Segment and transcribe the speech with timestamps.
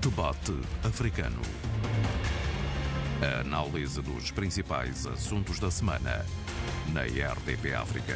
[0.00, 1.42] Debate Africano.
[3.20, 6.24] A análise dos principais assuntos da semana
[6.94, 8.14] na RDP África.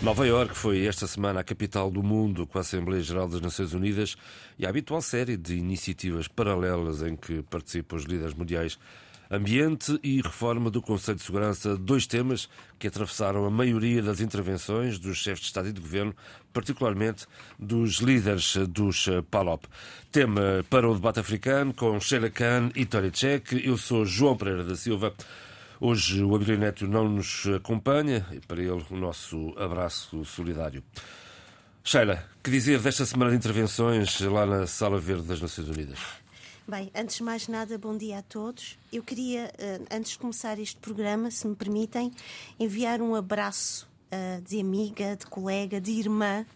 [0.00, 3.72] Nova Iorque foi esta semana a capital do mundo com a Assembleia Geral das Nações
[3.72, 4.16] Unidas
[4.56, 8.78] e a habitual série de iniciativas paralelas em que participam os líderes mundiais
[9.32, 12.48] Ambiente e reforma do Conselho de Segurança, dois temas
[12.80, 16.12] que atravessaram a maioria das intervenções dos chefes de Estado e de Governo,
[16.52, 17.26] particularmente
[17.56, 19.66] dos líderes dos PALOP.
[20.10, 23.64] Tema para o debate africano com Sheila Khan e Tony Cech.
[23.64, 25.14] Eu sou João Pereira da Silva.
[25.78, 30.82] Hoje o Abilio Neto não nos acompanha e para ele o nosso abraço solidário.
[31.84, 36.19] Sheila, que dizer desta semana de intervenções lá na Sala Verde das Nações Unidas?
[36.70, 38.78] Bem, antes de mais nada, bom dia a todos.
[38.92, 42.12] Eu queria, eh, antes de começar este programa, se me permitem,
[42.60, 46.46] enviar um abraço eh, de amiga, de colega, de irmã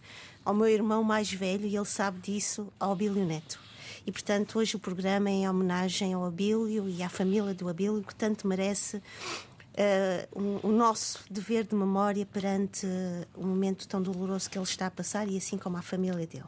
[0.45, 3.59] ao meu irmão mais velho, e ele sabe disso, ao Abílio Neto.
[4.07, 8.01] E, portanto, hoje o programa é em homenagem ao Abílio e à família do Abílio,
[8.01, 9.01] que tanto merece uh,
[10.41, 14.87] um, o nosso dever de memória perante uh, o momento tão doloroso que ele está
[14.87, 16.45] a passar e assim como a família dele.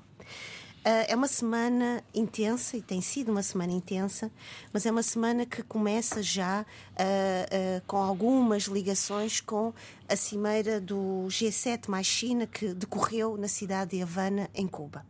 [0.88, 4.32] Uh, é uma semana intensa e tem sido uma semana intensa,
[4.72, 9.74] mas é uma semana que começa já uh, uh, com algumas ligações com
[10.08, 15.06] a cimeira do G7 mais China que decorreu na cidade de Havana, em Cuba.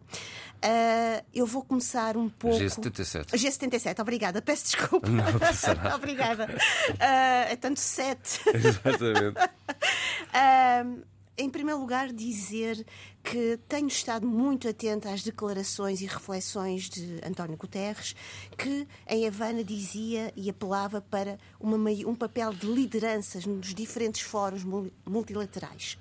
[0.55, 2.58] Uh, eu vou começar um pouco.
[2.58, 3.33] G77.
[3.33, 4.42] G77, obrigada.
[4.42, 5.08] Peço desculpa.
[5.08, 6.48] Não, não obrigada.
[6.98, 8.42] É tanto sete.
[8.50, 9.38] Exatamente.
[11.38, 12.85] em primeiro lugar, dizer
[13.23, 18.16] que tenho estado muito atenta às declarações e reflexões de António Guterres,
[18.57, 21.77] que em Havana dizia e apelava para uma,
[22.08, 24.63] um papel de lideranças nos diferentes fóruns
[25.05, 25.97] multilaterais.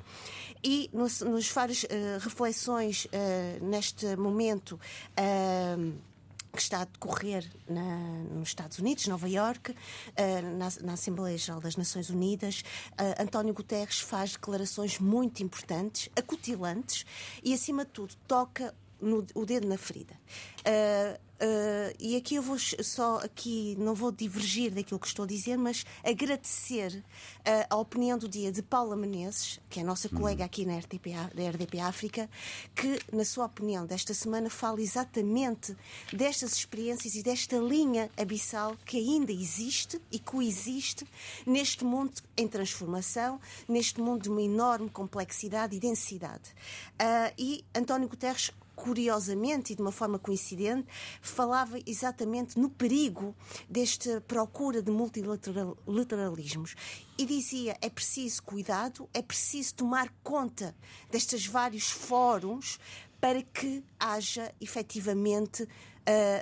[0.65, 1.89] E nos, nos várias uh,
[2.21, 4.81] reflexões uh, neste momento.
[5.19, 6.16] Uh,
[6.57, 7.99] que está a decorrer na,
[8.33, 12.63] nos Estados Unidos, Nova Iorque, uh, na, na, Assembleia Geral das Nações Unidas.
[12.93, 17.05] Uh, António Guterres faz declarações muito importantes, acutilantes
[17.45, 20.15] e, acima de tudo, toca no, o dedo na ferida.
[20.61, 25.29] Uh, Uh, e aqui eu vou só aqui não vou divergir daquilo que estou a
[25.29, 27.05] dizer, mas agradecer
[27.41, 30.79] uh, a opinião do dia de Paula Menezes, que é a nossa colega aqui na
[30.79, 32.31] RDP, da RDP África,
[32.75, 35.77] que na sua opinião desta semana fala exatamente
[36.11, 41.07] destas experiências e desta linha abissal que ainda existe e coexiste
[41.47, 46.51] neste mundo em transformação, neste mundo de uma enorme complexidade e densidade.
[46.95, 50.87] Uh, e António Guterres curiosamente e de uma forma coincidente,
[51.23, 53.35] falava exatamente no perigo
[53.69, 56.77] desta procura de multilateralismos.
[57.19, 60.77] E dizia: é preciso cuidado, é preciso tomar conta
[61.11, 62.79] destes vários fóruns
[63.19, 65.63] para que haja efetivamente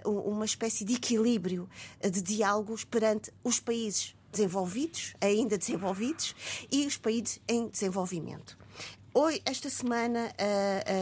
[0.05, 1.69] uh, uma espécie de equilíbrio
[2.05, 6.35] uh, de diálogos perante os países desenvolvidos, ainda desenvolvidos,
[6.71, 8.59] e os países em desenvolvimento.
[9.17, 10.35] Hoje, esta semana,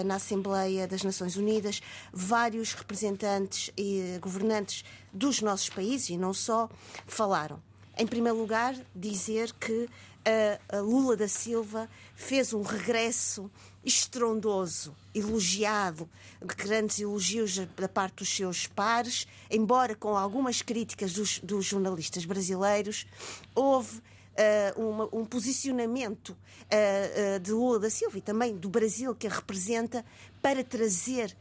[0.04, 1.80] na Assembleia das Nações Unidas,
[2.12, 6.68] vários representantes e governantes dos nossos países, e não só,
[7.06, 7.58] falaram.
[7.96, 13.50] Em primeiro lugar, dizer que uh, Lula da Silva fez um regresso
[13.82, 16.06] estrondoso, elogiado,
[16.40, 23.06] grandes elogios da parte dos seus pares, embora com algumas críticas dos, dos jornalistas brasileiros.
[23.54, 24.02] Houve
[24.32, 29.26] uh, uma, um posicionamento uh, uh, de Lula da Silva e também do Brasil que
[29.26, 30.04] a representa
[30.40, 31.36] para trazer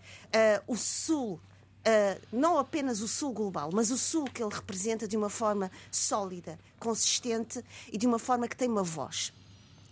[0.68, 1.40] o Sul
[1.82, 5.72] Uh, não apenas o Sul global, mas o Sul que ele representa de uma forma
[5.90, 9.34] sólida, consistente e de uma forma que tem uma voz.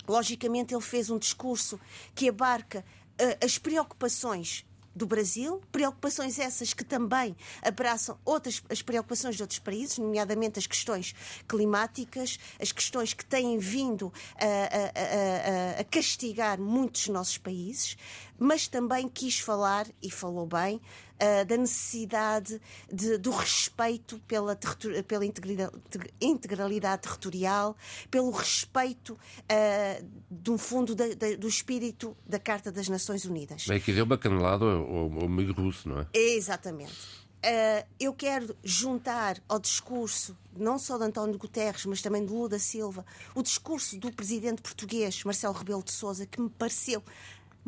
[0.08, 1.80] Logicamente, ele fez um discurso
[2.14, 2.86] que abarca
[3.20, 4.64] uh, as preocupações
[5.00, 10.68] do Brasil, preocupações essas que também abraçam outras as preocupações de outros países, nomeadamente as
[10.68, 11.16] questões
[11.48, 17.98] climáticas, as questões que têm vindo a, a, a, a castigar muitos nossos países,
[18.38, 20.82] mas também quis falar, e falou bem,
[21.22, 22.62] uh, da necessidade
[22.92, 24.58] de, do respeito pela,
[25.08, 27.76] pela integralidade, territorial,
[28.10, 33.66] pelo respeito uh, de um fundo da, da, do espírito da Carta das Nações Unidas.
[33.66, 36.08] Bem, aqui deu uma canelada ao, ao amigo russo, não é?
[36.14, 37.30] Exatamente.
[37.40, 42.50] Uh, eu quero juntar ao discurso, não só de António Guterres, mas também de Lula
[42.50, 47.02] da Silva, o discurso do presidente português, Marcelo Rebelo de Sousa, que me pareceu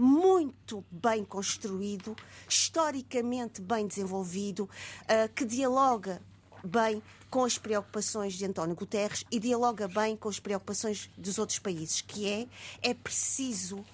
[0.01, 2.15] muito bem construído,
[2.49, 6.19] historicamente bem desenvolvido, uh, que dialoga
[6.63, 11.59] bem com as preocupações de António Guterres e dialoga bem com as preocupações dos outros
[11.59, 12.47] países, que é
[12.81, 13.85] é preciso uh,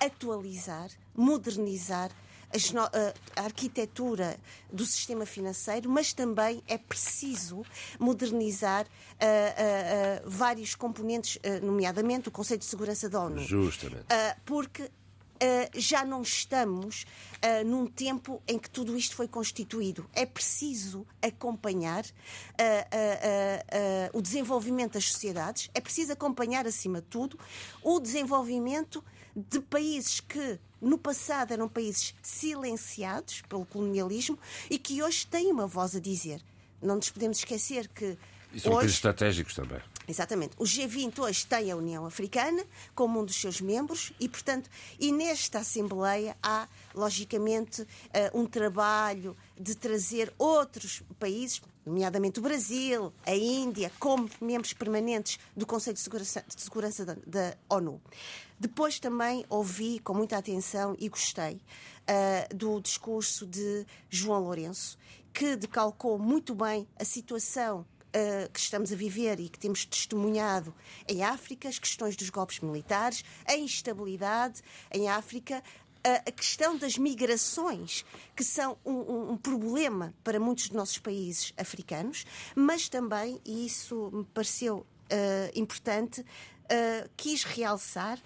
[0.00, 2.10] atualizar, modernizar
[3.34, 4.38] a arquitetura
[4.70, 7.64] do sistema financeiro, mas também é preciso
[7.98, 8.86] modernizar
[10.26, 13.40] vários componentes, nomeadamente o Conselho de Segurança da ONU.
[13.40, 14.04] Justamente.
[14.44, 15.01] porque Uh,
[15.74, 20.08] já não estamos uh, num tempo em que tudo isto foi constituído.
[20.12, 22.08] É preciso acompanhar uh,
[24.12, 27.38] o desenvolvimento das sociedades, é preciso acompanhar, acima de tudo,
[27.82, 29.02] o desenvolvimento
[29.34, 34.38] de países que no passado eram países silenciados pelo colonialismo
[34.68, 36.42] e que hoje têm uma voz a dizer.
[36.82, 38.18] Não nos podemos esquecer que.
[38.52, 38.80] E são hoje...
[38.80, 39.80] países estratégicos também.
[40.06, 40.54] Exatamente.
[40.58, 42.64] O G20 hoje tem a União Africana
[42.94, 44.68] como um dos seus membros e, portanto,
[44.98, 53.12] e nesta Assembleia há, logicamente, eh, um trabalho de trazer outros países, nomeadamente o Brasil,
[53.24, 58.00] a Índia, como membros permanentes do Conselho de Segurança, de Segurança da, da, ONU.
[58.58, 64.98] Depois também ouvi com muita atenção e gostei uh, do discurso de João Lourenço,
[65.32, 70.74] que decalcou muito bem a situação uh, que estamos a viver e que temos testemunhado
[71.08, 74.62] em África, as questões dos golpes militares, a instabilidade
[74.92, 75.62] em África,
[76.04, 78.04] a questão das migrações,
[78.34, 82.26] que são um, um, problema para muitos dos nossos países africanos,
[82.56, 84.78] mas também, e isso me pareceu
[85.12, 86.24] uh, importante,
[86.72, 88.22] uh, quis realçar uh,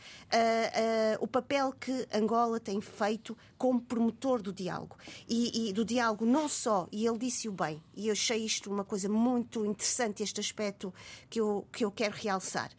[1.20, 4.96] o papel que Angola tem feito como promotor do diálogo.
[5.28, 8.84] E, e, do diálogo não só, e ele disse-o bem, e eu achei isto uma
[8.84, 10.94] coisa muito interessante, este aspecto
[11.28, 12.70] que eu, que eu quero realçar.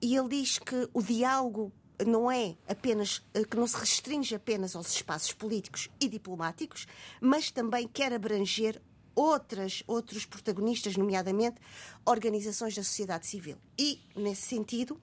[0.00, 1.72] E ele diz que o diálogo
[2.06, 6.86] não é apenas que não se restringe apenas aos espaços políticos e diplomáticos,
[7.20, 8.80] mas também quer abranger
[9.14, 11.60] outras, outros protagonistas, nomeadamente
[12.04, 13.56] organizações da sociedade civil.
[13.78, 15.00] E, nesse sentido,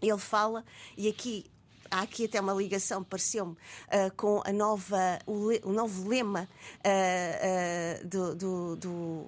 [0.00, 0.64] ele fala,
[0.96, 1.50] e aqui
[1.90, 6.48] há aqui até uma ligação, pareceu-me, uh, com a nova, o, le, o novo lema
[6.84, 9.26] uh, uh, do, do, do,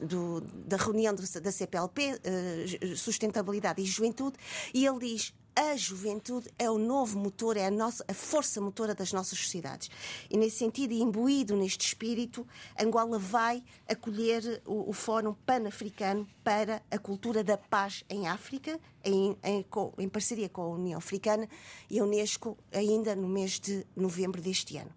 [0.00, 2.20] do, da reunião da CPLP,
[2.96, 4.36] Sustentabilidade e Juventude,
[4.72, 8.94] e ele diz a juventude é o novo motor, é a, nossa, a força motora
[8.94, 9.90] das nossas sociedades.
[10.30, 12.46] E nesse sentido, imbuído neste espírito,
[12.78, 19.36] Angola vai acolher o, o Fórum Pan-Africano para a Cultura da Paz em África, em,
[19.42, 19.64] em,
[19.98, 21.48] em parceria com a União Africana
[21.90, 24.90] e a Unesco, ainda no mês de novembro deste ano.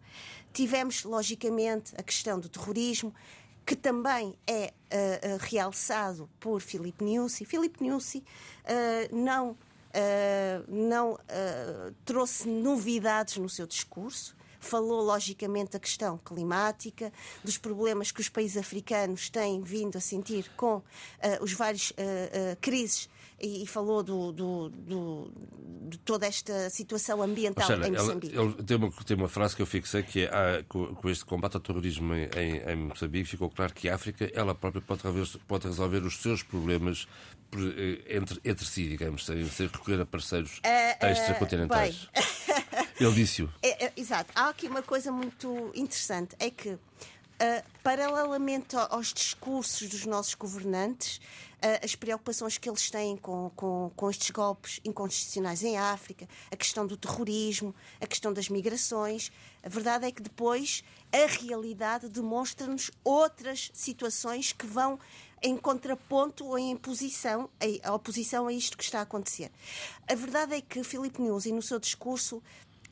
[0.53, 3.13] Tivemos, logicamente, a questão do terrorismo,
[3.65, 7.43] que também é uh, realçado por Filipe Niusi.
[7.45, 9.57] Filipe Niusi uh, não uh,
[10.68, 14.36] não uh, trouxe novidades no seu discurso.
[14.59, 17.13] Falou, logicamente, da questão climática,
[17.44, 20.83] dos problemas que os países africanos têm vindo a sentir com uh,
[21.42, 21.94] os vários
[22.62, 23.07] crises
[23.39, 25.31] e, e falou do, do, do,
[25.89, 28.36] de toda esta situação ambiental seja, em Moçambique.
[28.63, 31.56] Tem, uma, tem uma frase que eu fixei que é ah, com, com, este combate
[31.56, 32.27] ao terrorismo em,
[32.65, 36.44] em, Moçambique ficou claro que a África ela própria pode resolver, pode resolver os seus
[36.44, 37.07] problemas
[37.59, 42.09] eh, entre, entre si, digamos, sem, sem recorrer a parceiros uh, uh, extracontinentais.
[42.99, 43.51] Ele disse-o.
[43.61, 44.31] É, é, exato.
[44.35, 46.79] Há aqui uma coisa muito interessante: é que, uh,
[47.83, 51.19] paralelamente aos discursos dos nossos governantes,
[51.83, 56.85] as preocupações que eles têm com, com, com estes golpes inconstitucionais em África, a questão
[56.85, 59.31] do terrorismo, a questão das migrações.
[59.63, 65.00] A verdade é que depois a realidade demonstra-nos outras situações que vão
[65.45, 67.47] em contraponto ou em posição,
[67.83, 69.51] a oposição a isto que está a acontecer.
[70.09, 72.41] A verdade é que Filipe Nunes, no seu discurso,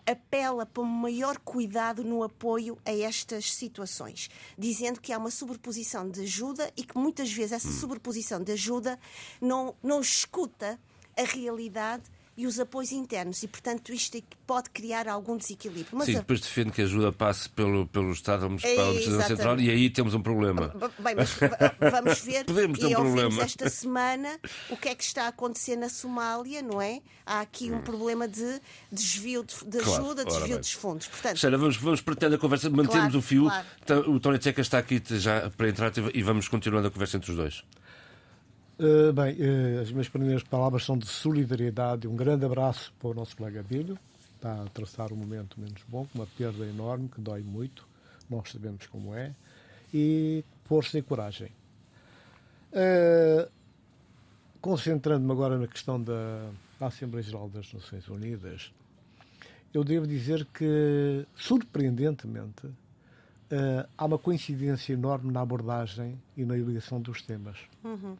[0.05, 6.07] apela para um maior cuidado no apoio a estas situações, dizendo que há uma sobreposição
[6.07, 7.79] de ajuda e que muitas vezes essa hum.
[7.79, 8.99] sobreposição de ajuda
[9.41, 10.79] não, não escuta
[11.17, 12.03] a realidade
[12.35, 15.87] e os apoios internos e, portanto, isto é pode criar algum desequilíbrio.
[15.93, 16.19] Mas Sim, a...
[16.19, 19.89] depois defende que a ajuda passe pelo, pelo Estado Municipal, pela Administração Central e aí
[19.89, 20.73] temos um problema.
[20.99, 21.31] Bem, mas
[21.91, 23.43] vamos ver Podemos ter um problema.
[23.43, 27.01] esta semana o que é que está a acontecer na Somália, não é?
[27.25, 27.81] Há aqui um hum.
[27.81, 28.59] problema de
[28.91, 31.07] desvio de, de claro, ajuda, desvio dos fundos.
[31.07, 31.37] Portanto...
[31.37, 33.43] Sheila, vamos, vamos pretender a conversa, mantemos claro, o fio.
[33.43, 33.67] Claro.
[33.81, 37.31] Então, o Tony Checa está aqui já para entrar e vamos continuando a conversa entre
[37.31, 37.63] os dois.
[38.79, 42.07] Uh, bem, uh, as minhas primeiras palavras são de solidariedade.
[42.07, 43.97] Um grande abraço para o nosso colega Abílio.
[44.35, 47.87] Está a traçar um momento menos bom, uma perda enorme que dói muito.
[48.29, 49.33] Nós sabemos como é.
[49.93, 51.51] E força e coragem.
[52.71, 53.49] Uh,
[54.59, 56.49] Concentrando-me agora na questão da
[56.79, 58.71] Assembleia Geral das Nações Unidas,
[59.73, 62.69] eu devo dizer que, surpreendentemente,
[63.97, 67.57] há uma coincidência enorme na abordagem e na eleição dos temas.
[67.83, 68.15] Uhum.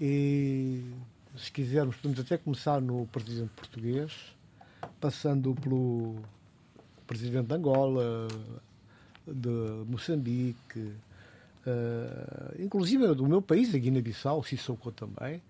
[0.00, 0.84] E
[1.36, 4.12] se quisermos, podemos até começar no presidente português,
[5.00, 6.16] passando pelo
[7.06, 8.28] presidente de Angola,
[9.26, 15.42] de Moçambique, uh, inclusive do meu país, a Guiné-Bissau, Sissoko também,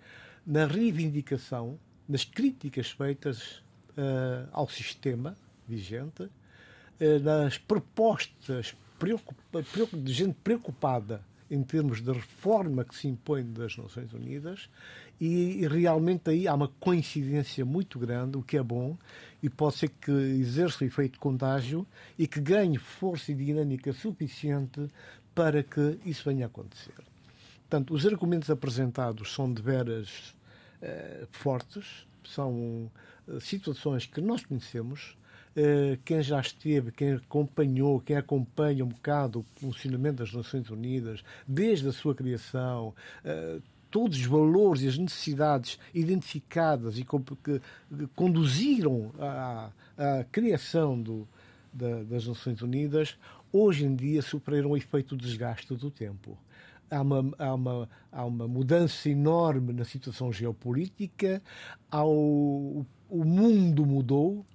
[0.47, 1.78] na reivindicação,
[2.09, 3.59] nas críticas feitas
[3.99, 5.37] uh, ao sistema
[5.69, 8.75] vigente, uh, nas propostas
[9.93, 14.69] de gente preocupada em termos de reforma que se impõe das Nações Unidas
[15.21, 18.97] e, e, realmente aí há uma coincidência muito grande, o que é bom,
[19.43, 21.87] e pode ser que exerça o efeito contágio
[22.19, 24.88] e que ganhe força e dinâmica suficiente
[25.35, 26.95] para que isso venha a acontecer.
[27.69, 30.35] Portanto, os argumentos apresentados são de veras
[30.81, 32.90] eh, fortes, são
[33.28, 35.17] eh, situações que nós conhecemos,
[36.05, 41.88] quem já esteve, quem acompanhou, quem acompanha um bocado o funcionamento das Nações Unidas, desde
[41.88, 43.59] a sua criação, eh,
[43.91, 47.61] todos os valores e as necessidades identificadas e que
[48.15, 49.71] conduziram à,
[50.31, 51.27] criação do,
[51.73, 53.17] da, das Nações Unidas,
[53.53, 56.38] hoje em dia sofreram o efeito desgaste do tempo.
[56.91, 61.43] Há uma, há, uma, há uma mudança enorme na situação geopolítica,
[61.91, 64.47] ao, o mundo mudou,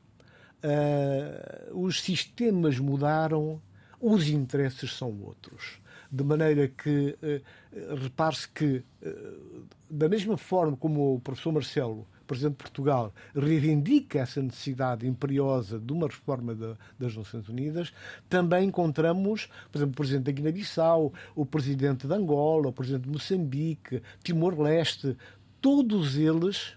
[0.63, 3.62] uh, os sistemas mudaram,
[4.00, 5.79] os interesses são outros.
[6.12, 12.53] De maneira que, uh, repare-se que, uh, da mesma forma como o professor Marcelo, Presidente
[12.53, 17.93] de Portugal, reivindica essa necessidade imperiosa de uma reforma de, das Nações Unidas,
[18.29, 23.10] também encontramos, por exemplo, o Presidente da Guiné-Bissau, o Presidente de Angola, o Presidente de
[23.10, 25.17] Moçambique, Timor-Leste,
[25.62, 26.75] todos eles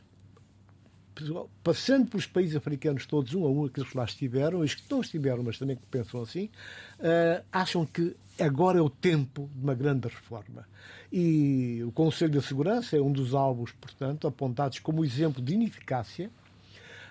[1.63, 5.01] passando pelos países africanos todos, um a um, aqueles que lá estiveram, os que não
[5.01, 6.51] estiveram, mas também que pensam assim,
[6.99, 10.67] uh, acham que agora é o tempo de uma grande reforma.
[11.11, 16.31] E o Conselho da Segurança é um dos alvos, portanto, apontados como exemplo de ineficácia.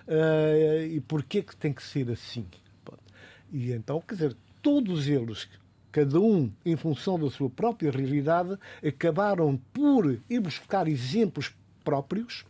[0.06, 2.46] Uh, e porquê que tem que ser assim?
[3.52, 5.48] E então, quer dizer, todos eles,
[5.90, 12.44] cada um em função da sua própria realidade, acabaram por ir buscar exemplos próprios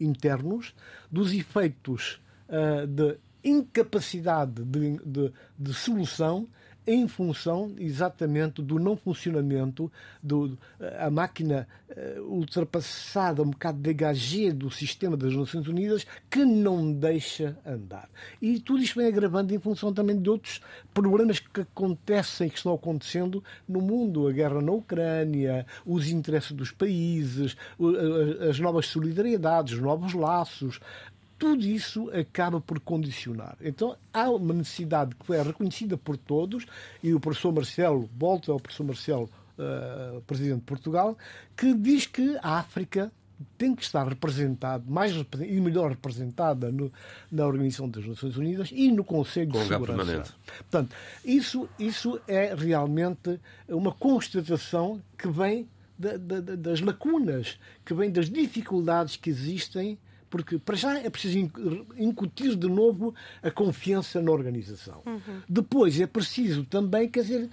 [0.00, 0.74] internos
[1.10, 6.46] dos efeitos uh, de incapacidade de, de, de, solução
[6.90, 10.58] em função exatamente do não funcionamento do
[10.98, 17.56] a máquina uh, ultrapassada, um bocado degagê do sistema das Nações Unidas que não deixa
[17.64, 18.08] andar.
[18.42, 20.60] E tudo isto vem agravando em função também de outros
[20.92, 26.72] problemas que acontecem, que estão acontecendo no mundo, a guerra na Ucrânia, os interesses dos
[26.72, 27.56] países,
[28.48, 30.80] as novas solidariedades, os novos laços,
[31.40, 33.56] tudo isso acaba por condicionar.
[33.62, 36.66] Então há uma necessidade que é reconhecida por todos,
[37.02, 41.16] e o professor Marcelo, volta ao professor Marcelo, uh, presidente de Portugal,
[41.56, 43.10] que diz que a África
[43.56, 46.92] tem que estar representada, mais e melhor representada no,
[47.32, 49.96] na Organização das Nações Unidas e no Conselho de Segurança.
[49.96, 50.32] Permanente.
[50.58, 50.94] Portanto,
[51.24, 55.66] isso, isso é realmente uma constatação que vem
[55.98, 59.98] das lacunas, que vem das dificuldades que existem
[60.30, 61.50] porque para já é preciso
[61.98, 65.02] incutir de novo a confiança na organização.
[65.04, 65.42] Uhum.
[65.48, 67.50] Depois é preciso também, quer dizer,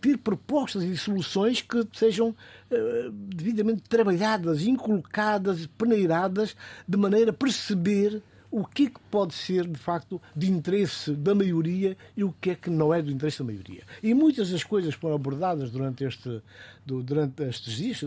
[0.00, 6.56] ter propostas e soluções que sejam uh, devidamente trabalhadas, incolocadas, peneiradas,
[6.88, 11.34] de maneira a perceber o que é que pode ser, de facto, de interesse da
[11.34, 13.82] maioria e o que é que não é do interesse da maioria.
[14.02, 16.40] E muitas das coisas foram abordadas durante, este,
[16.86, 18.00] durante estes dias,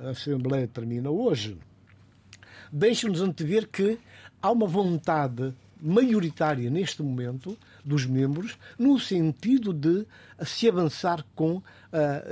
[0.00, 1.56] a Assembleia termina hoje,
[2.72, 3.98] deixa-nos antever que
[4.40, 10.06] há uma vontade maioritária neste momento dos membros no sentido de
[10.44, 11.62] se avançar com uh,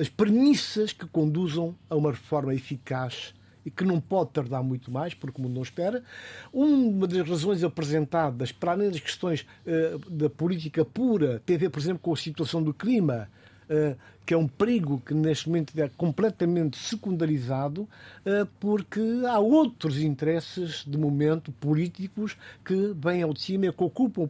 [0.01, 5.13] as premissas que conduzam a uma reforma eficaz e que não pode tardar muito mais,
[5.13, 6.05] porque o mundo não espera.
[6.53, 11.71] Uma das razões apresentadas, para além das questões uh, da política pura, tem a ver,
[11.71, 13.29] por exemplo, com a situação do clima,
[13.69, 13.97] uh,
[14.27, 17.89] que é um perigo que neste momento é completamente secundarizado,
[18.25, 23.85] eh, porque há outros interesses de momento políticos que vêm ao de cima e que
[23.85, 24.29] ocupam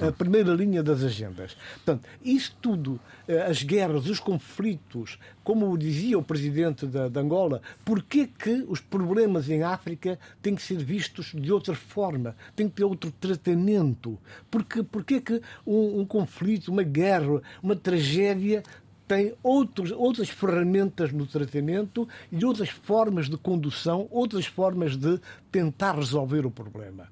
[0.00, 1.54] a primeira linha das agendas.
[1.74, 7.60] Portanto, isso tudo, eh, as guerras, os conflitos, como dizia o presidente da, de Angola,
[7.84, 12.76] porquê que os problemas em África têm que ser vistos de outra forma, têm que
[12.76, 14.18] ter outro tratamento?
[14.50, 18.62] Porque, porquê que um, um conflito, uma guerra, uma tragédia
[19.08, 25.18] tem outros, outras ferramentas no tratamento e outras formas de condução, outras formas de
[25.50, 27.08] tentar resolver o problema.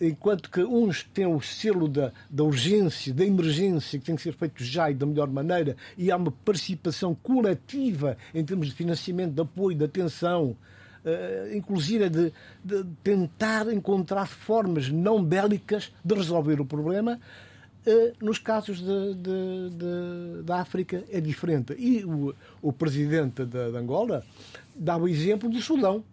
[0.00, 4.32] Enquanto que uns têm o selo da, da urgência, da emergência, que tem que ser
[4.32, 9.34] feito já e da melhor maneira, e há uma participação coletiva em termos de financiamento,
[9.34, 10.56] de apoio, de atenção,
[10.98, 12.32] Uh, inclusive de,
[12.62, 17.20] de, tentar encontrar formas não bélicas de resolver o problema,
[18.20, 21.74] nos casos de, de, de, da África é diferente.
[21.78, 24.24] E o, o presidente de, Angola
[24.74, 26.04] dá o exemplo do Sudão.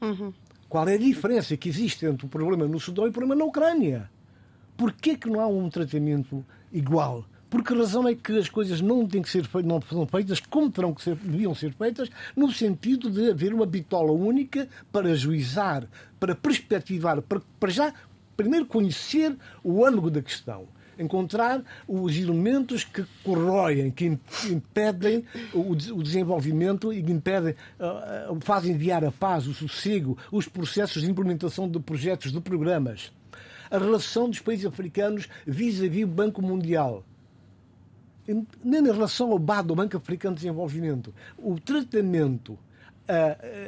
[0.00, 0.32] Uhum.
[0.68, 3.44] Qual é a diferença que existe entre o problema no Sudão e o problema na
[3.44, 4.10] Ucrânia?
[4.76, 7.24] Por que, que não há um tratamento igual?
[7.50, 10.38] Por que razão é que as coisas não têm que ser feitas, não são feitas
[10.38, 15.14] como terão que ser, deviam ser feitas, no sentido de haver uma bitola única para
[15.14, 15.88] juizar,
[16.20, 17.94] para perspectivar, para, para já
[18.36, 19.34] primeiro conhecer
[19.64, 24.18] o ângulo da questão encontrar os elementos que corroem, que
[24.50, 25.24] impedem
[25.54, 31.10] o desenvolvimento e que impedem, uh, fazem enviar a paz, o sossego, os processos de
[31.10, 33.12] implementação de projetos, de programas.
[33.70, 37.04] A relação dos países africanos vis-à-vis -vis o Banco Mundial
[38.62, 42.58] nem em relação ao BAD, o Banco Africano de Desenvolvimento, o tratamento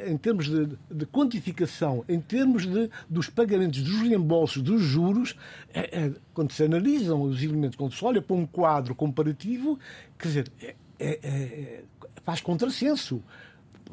[0.07, 5.35] em termos de, de, quantificação, em termos de, dos pagamentos, dos reembolsos, dos juros,
[5.73, 9.79] é, é, quando se analisam os elementos, quando se olha para um quadro comparativo,
[10.17, 10.51] quer dizer,
[10.99, 11.83] é,
[12.23, 13.23] faz contrassenso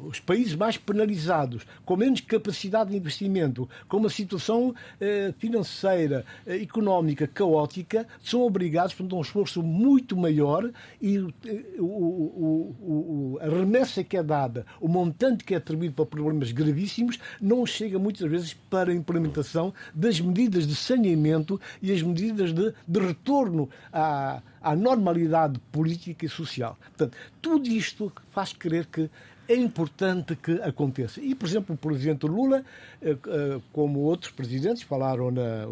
[0.03, 6.61] os países mais penalizados, com menos capacidade de investimento, com uma situação eh, financeira, eh,
[6.61, 10.69] económica caótica, são obrigados a um esforço muito maior
[11.01, 15.93] e eh, o, o, o, a remessa que é dada, o montante que é atribuído
[15.95, 21.91] para problemas gravíssimos, não chega muitas vezes para a implementação das medidas de saneamento e
[21.91, 26.77] as medidas de, de retorno à, à normalidade política e social.
[26.79, 29.09] Portanto, tudo isto faz crer que
[29.49, 31.19] é importante que aconteça.
[31.19, 32.63] E, por exemplo, o presidente Lula,
[33.01, 35.65] eh, eh, como outros presidentes, falaram na,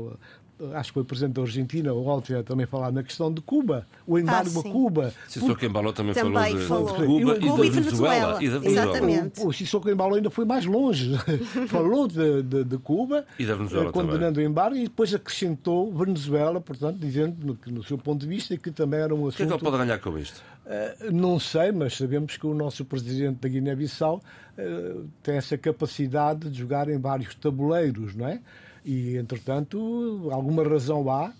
[0.73, 3.85] acho que foi o presidente da Argentina, o Walter, também falar na questão de Cuba,
[4.05, 5.13] o embargo ah, a Cuba.
[5.27, 6.99] Sissoko Embalo também, também falou, de, falou.
[6.99, 8.43] de Cuba, e, e, da Venezuela.
[8.43, 8.91] E da Venezuela.
[8.91, 9.41] Exatamente.
[9.41, 11.11] O, o Sissoko Embalo ainda foi mais longe.
[11.69, 14.47] falou de, de, de, Cuba, e da Venezuela condenando também.
[14.47, 18.71] o embargo, e depois acrescentou Venezuela, portanto, dizendo que, no seu ponto de vista, que
[18.71, 19.33] também era um assunto...
[19.33, 20.41] O que é que ele pode ganhar com isto?
[20.65, 24.17] Uh, não sei, mas sabemos que o nosso presidente da Guiné-Bissau
[24.57, 28.41] uh, tem essa capacidade de jogar em vários tabuleiros, não é?
[28.87, 31.33] E, entretanto, alguma razão há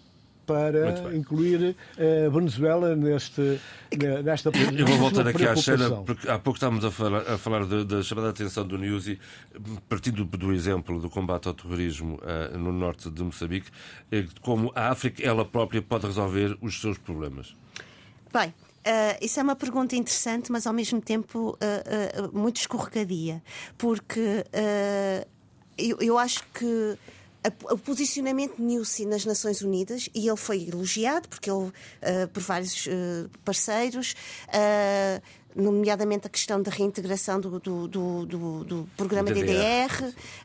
[0.46, 3.60] para incluir a eh, Venezuela neste,
[4.24, 7.66] nesta Eu vou voltar aqui à cena, porque há pouco estávamos a falar, a falar
[7.66, 9.20] da chamada atenção do Newsy,
[9.90, 13.70] partindo do exemplo do combate ao terrorismo uh, no norte de Moçambique,
[14.42, 17.56] como a África, ela própria, pode resolver os seus problemas.
[18.34, 18.54] Bem,
[18.88, 23.44] Uh, isso é uma pergunta interessante, mas ao mesmo tempo uh, uh, muito escorregadia,
[23.78, 24.46] porque
[25.78, 26.98] eu, eu, acho que
[27.72, 31.72] o posicionamento de Nilsi nas Nações Unidas, e ele foi elogiado porque ele, uh,
[32.34, 34.16] por vários uh, parceiros,
[34.50, 35.22] uh,
[35.56, 39.90] nomeadamente a questão da reintegração do, do, do, do, do programa DDR,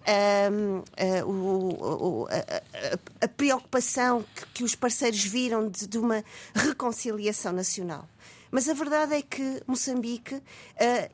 [0.07, 0.83] DDR
[1.27, 8.09] o, a, a, preocupação que, que, os parceiros viram de, de uma reconciliação nacional.
[8.53, 10.43] Mas a verdade é que Moçambique uh,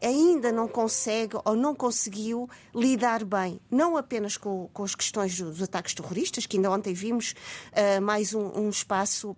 [0.03, 5.63] ainda não consegue ou não conseguiu lidar bem, não apenas com, com as questões dos
[5.63, 7.37] ataques terroristas, que ainda ontem vimos
[7.71, 9.37] uh, mais um, um espaço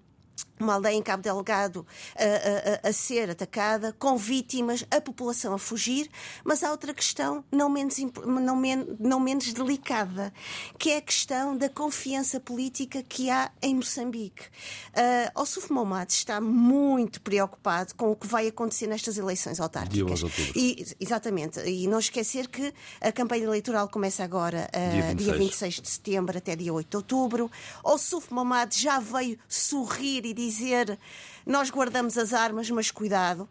[0.63, 5.59] uma aldeia em Cabo Delgado a, a, a, ser atacada, com vítimas, a população a
[5.59, 6.11] fugir,
[6.45, 7.97] mas há outra questão não menos,
[8.27, 10.33] não, men, não menos delicada,
[10.79, 14.43] que é a questão da confiança política que há em Moçambique.
[14.91, 20.21] Uh, Ossuf Momad está muito preocupado com o que vai acontecer nestas eleições autárquicas.
[20.55, 21.61] E, exatamente.
[21.61, 25.25] E não esquecer que a campanha eleitoral começa agora uh, dia, 26.
[25.25, 27.51] dia 26 de setembro até dia 8 de outubro.
[27.83, 30.99] Ossuf Momad já veio sorrir e dizer dizer
[31.47, 33.49] nós guardamos as armas, mas cuidado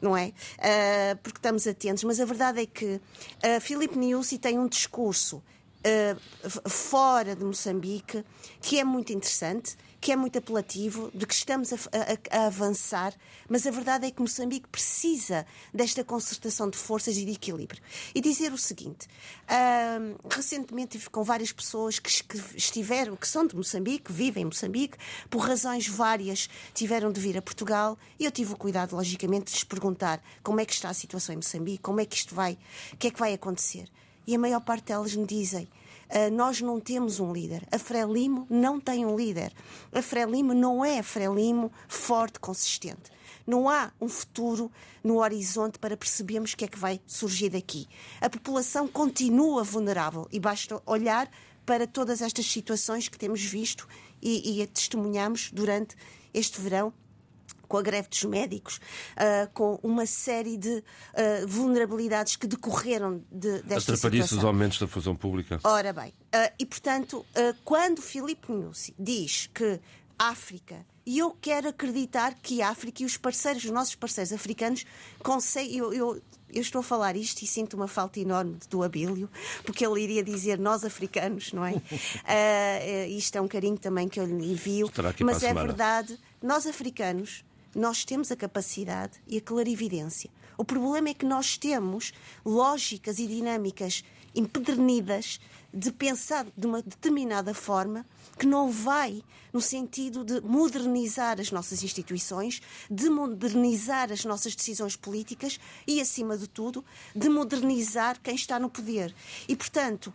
[0.00, 0.28] não é?
[0.28, 2.04] Uh, porque estamos atentos.
[2.04, 8.24] Mas a verdade é que uh, Filipe Niusi tem um discurso uh, fora de Moçambique
[8.60, 13.14] que é muito interessante que é muito apelativo, de que estamos a, a, a, avançar,
[13.48, 17.82] mas a verdade é que Moçambique precisa desta concertação de forças e de equilíbrio.
[18.14, 19.06] E dizer o seguinte:
[20.30, 24.96] recentemente estive com várias pessoas que, que, estiveram, que são de Moçambique, vivem em Moçambique,
[25.28, 29.52] por razões várias tiveram de vir a Portugal, e eu tive o cuidado, logicamente, de
[29.52, 32.56] lhes perguntar como é que está a situação em Moçambique, como é que isto vai,
[32.92, 33.88] o que é que vai acontecer.
[34.26, 35.68] E a maior parte delas me dizem
[36.32, 37.66] nós não temos um líder.
[37.70, 39.52] A Frelimo não tem um líder.
[39.92, 43.10] A Frelimo não é a Frelimo forte, consistente.
[43.46, 44.70] Não há um futuro
[45.02, 47.88] no horizonte para percebermos o que é que vai surgir daqui.
[48.20, 51.30] A população continua vulnerável e basta olhar
[51.64, 53.86] para todas estas situações que temos visto
[54.20, 55.96] e, e testemunhamos durante
[56.34, 56.92] este verão
[57.70, 58.80] com a greve dos médicos,
[59.16, 64.38] uh, com uma série de uh, vulnerabilidades que decorreram de, desta situação.
[64.38, 65.60] os aumentos da fusão pública.
[65.62, 67.24] Ora bem, uh, e portanto,
[67.64, 69.80] quando Filipe Nussi diz que
[70.18, 74.84] África E eu quero acreditar que a África e os parceiros, os nossos parceiros africanos,
[75.22, 75.78] conseguem.
[75.78, 79.30] Eu, eu, eu estou a falar isto e sinto uma falta enorme do Abílio,
[79.64, 81.72] porque ele iria dizer nós africanos, não é?
[81.72, 84.90] uh, isto é um carinho também que eu lhe envio.
[85.24, 90.30] Mas é verdade, nós africanos, nós temos a capacidade e a clarividência.
[90.56, 92.12] O problema é que nós temos
[92.44, 94.04] lógicas e dinâmicas
[94.34, 95.40] empedernidas
[95.72, 98.04] de pensar de uma determinada forma
[98.38, 104.96] que não vai no sentido de modernizar as nossas instituições, de modernizar as nossas decisões
[104.96, 109.14] políticas e, acima de tudo, de modernizar quem está no poder.
[109.48, 110.12] E, portanto,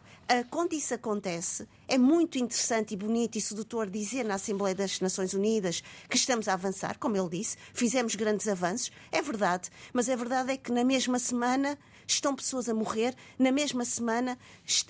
[0.50, 5.34] quando isso acontece, é muito interessante e bonito e sedutor dizer na Assembleia das Nações
[5.34, 8.92] Unidas que estamos a avançar, como ele disse, fizemos grandes avanços.
[9.12, 11.78] É verdade, mas a verdade é que na mesma semana
[12.14, 14.38] estão pessoas a morrer, na mesma semana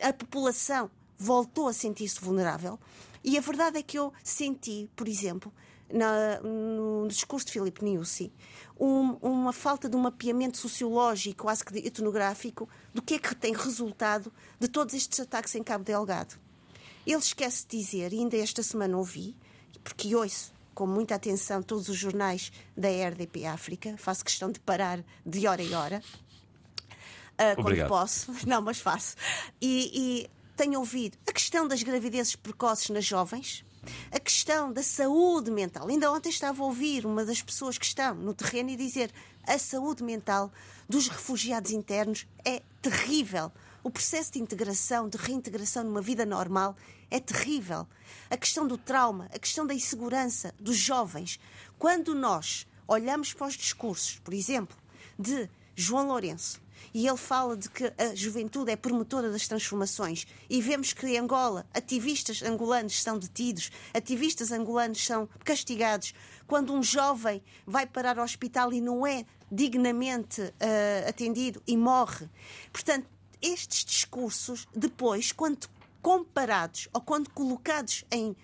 [0.01, 2.79] a população voltou a sentir-se vulnerável.
[3.23, 5.51] E a verdade é que eu senti, por exemplo,
[5.91, 8.31] na, no discurso de Filipe Niusi,
[8.79, 13.53] um, uma falta de um mapeamento sociológico, quase que etnográfico, do que é que tem
[13.53, 16.35] resultado de todos estes ataques em Cabo Delgado.
[17.05, 19.35] Ele esquece de dizer, e ainda esta semana ouvi,
[19.83, 25.01] porque ouço com muita atenção todos os jornais da RDP África, faço questão de parar
[25.25, 26.03] de hora em hora,
[27.39, 29.15] uh, quando posso, não, mas faço.
[29.61, 33.65] E, e tenho ouvido a questão das gravidezes precoces nas jovens,
[34.11, 35.87] a questão da saúde mental.
[35.87, 39.11] Ainda ontem estava a ouvir uma das pessoas que estão no terreno e dizer
[39.45, 40.51] a saúde mental
[40.89, 43.51] dos refugiados internos é terrível.
[43.83, 46.75] O processo de integração, de reintegração numa vida normal
[47.11, 47.87] é terrível.
[48.29, 51.39] A questão do trauma, a questão da insegurança dos jovens.
[51.77, 54.75] Quando nós olhamos para os discursos, por exemplo,
[55.17, 56.61] de João Lourenço,
[56.93, 60.25] e ele fala de que a juventude é promotora das transformações.
[60.49, 66.13] E vemos que em Angola ativistas angolanos são detidos, ativistas angolanos são castigados.
[66.47, 72.29] Quando um jovem vai parar ao hospital e não é dignamente uh, atendido e morre.
[72.71, 73.07] Portanto,
[73.41, 75.67] estes discursos, depois, quando
[76.01, 78.35] comparados ou quando colocados em, uh,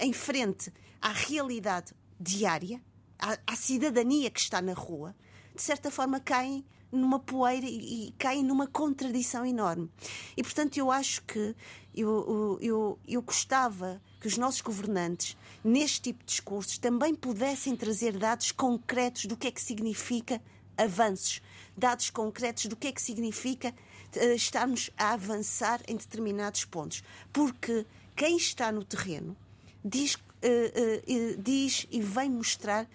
[0.00, 2.82] em frente à realidade diária,
[3.18, 5.14] à, à cidadania que está na rua,
[5.54, 9.90] de certa forma caem numa poeira e, caem numa contradição enorme.
[10.36, 11.56] E, portanto, eu acho que
[11.94, 18.18] eu, eu, eu gostava que os nossos governantes, neste tipo de discursos, também pudessem trazer
[18.18, 20.40] dados concretos do que é que significa
[20.76, 21.40] avanços,
[21.76, 23.74] dados concretos do que é que significa
[24.16, 27.02] uh, estarmos a avançar em determinados pontos.
[27.32, 29.36] Porque quem está no terreno
[29.84, 32.88] diz, uh, uh, diz e vem mostrar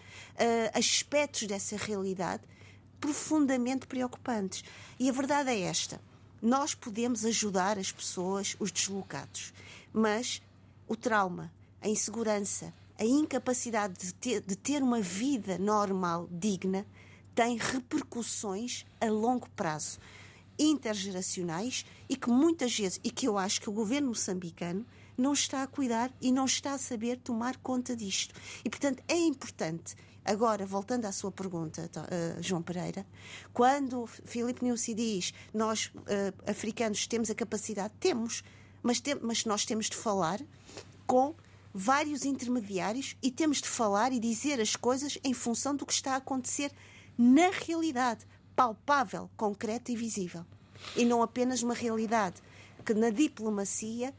[0.74, 2.44] aspectos dessa realidade
[3.00, 4.64] profundamente preocupantes.
[5.00, 6.00] E a verdade é esta:
[6.42, 9.54] nós podemos ajudar as pessoas, os deslocados,
[9.92, 10.42] mas
[10.88, 16.86] o trauma, a insegurança, a incapacidade de ter, de ter uma vida normal, digna,
[17.36, 20.00] tem repercussões a longo prazo,
[20.58, 24.86] intergeracionais e que muitas vezes, e que eu acho que o governo moçambicano
[25.18, 28.36] não está a cuidar e não está a saber tomar conta disto.
[28.64, 29.96] E, portanto, é importante
[30.28, 33.08] Agora, voltando à sua pergunta, uh, João Pereira,
[33.54, 36.02] quando Filipe Nussi diz nós, uh,
[36.46, 38.44] africanos, temos a capacidade, temos,
[38.84, 40.42] mas, tem, mas nós temos de falar
[41.06, 41.34] com
[41.74, 46.16] vários intermediários e temos de falar e dizer as coisas em função do que está
[46.16, 46.74] a acontecer
[47.18, 50.46] na realidade, palpável, concreta e visível.
[50.98, 52.42] E não apenas uma realidade
[52.86, 54.14] que na diplomacia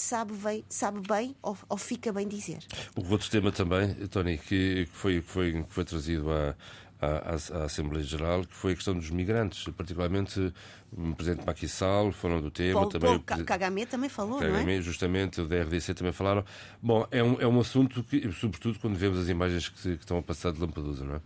[0.00, 2.58] sabe bem, sabe bem ou, ou, fica bem dizer.
[2.96, 6.54] O outro tema também, Tony, que foi, foi, que foi trazido à,
[7.00, 10.52] à, à, Assembleia Geral, que foi a questão dos migrantes, particularmente
[10.92, 12.80] o Presidente Macky Sall falou do tema.
[12.80, 14.82] Paul, também, Paul, Kagame também falou, Kagame, não é?
[14.82, 16.44] justamente, o DRDC também falaram.
[16.82, 20.18] Bom, é um, é um assunto que, sobretudo quando vemos as imagens que, que estão
[20.18, 21.20] a passar de Lampedusa, não é?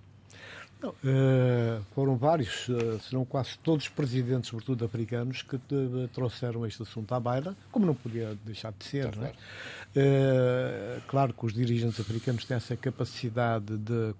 [0.84, 5.74] Não, uh, foram vários, uh, se não quase todos os presidentes, sobretudo africanos, que te,
[5.74, 9.16] uh, trouxeram este assunto à baila, como não podia deixar de ser.
[9.16, 9.32] Não é?
[11.06, 14.12] claro que os dirigentes africanos têm essa capacidade de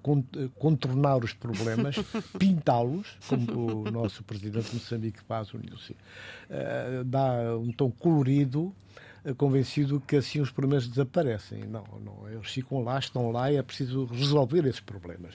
[0.57, 1.97] contornar os problemas,
[2.39, 5.97] pintá-los, como o nosso presidente de Moçambique faz, o Nilce.
[7.05, 8.73] dá um tom colorido
[9.33, 11.61] convencido que assim os problemas desaparecem.
[11.61, 15.35] Não, não, eles ficam lá, estão lá e é preciso resolver esses problemas.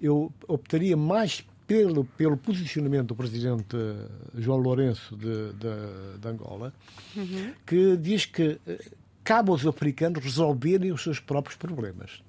[0.00, 3.76] Eu optaria mais pelo, pelo posicionamento do presidente
[4.34, 6.72] João Lourenço de, de, de Angola,
[7.14, 7.52] uhum.
[7.66, 8.84] que diz que eh,
[9.24, 12.22] cabe aos africanos resolverem os seus próprios problemas.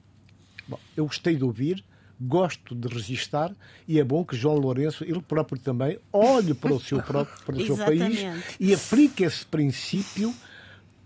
[0.67, 1.83] Bom, eu gostei de ouvir,
[2.19, 3.53] gosto de registar
[3.87, 7.55] e é bom que João Lourenço, ele próprio também, olhe para o seu próprio para
[7.55, 8.19] o seu país
[8.59, 10.33] e aplique esse princípio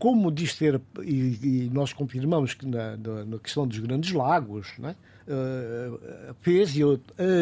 [0.02, 4.96] como diz ter, e, e nós confirmamos que na, na, questão dos grandes lagos, né,
[5.28, 6.82] uh, fez e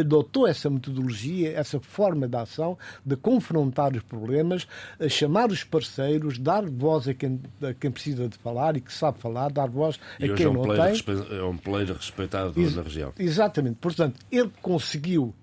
[0.02, 4.67] adotou essa metodologia, essa forma de ação, de confrontar os problemas,
[5.10, 9.19] chamar os parceiros, dar voz a quem, a quem precisa de falar e que sabe
[9.19, 11.39] falar, dar voz a quem é um não tem.
[11.39, 13.13] É um player respeitado Ex na região.
[13.17, 13.78] Exatamente.
[13.78, 15.34] Portanto, ele conseguiu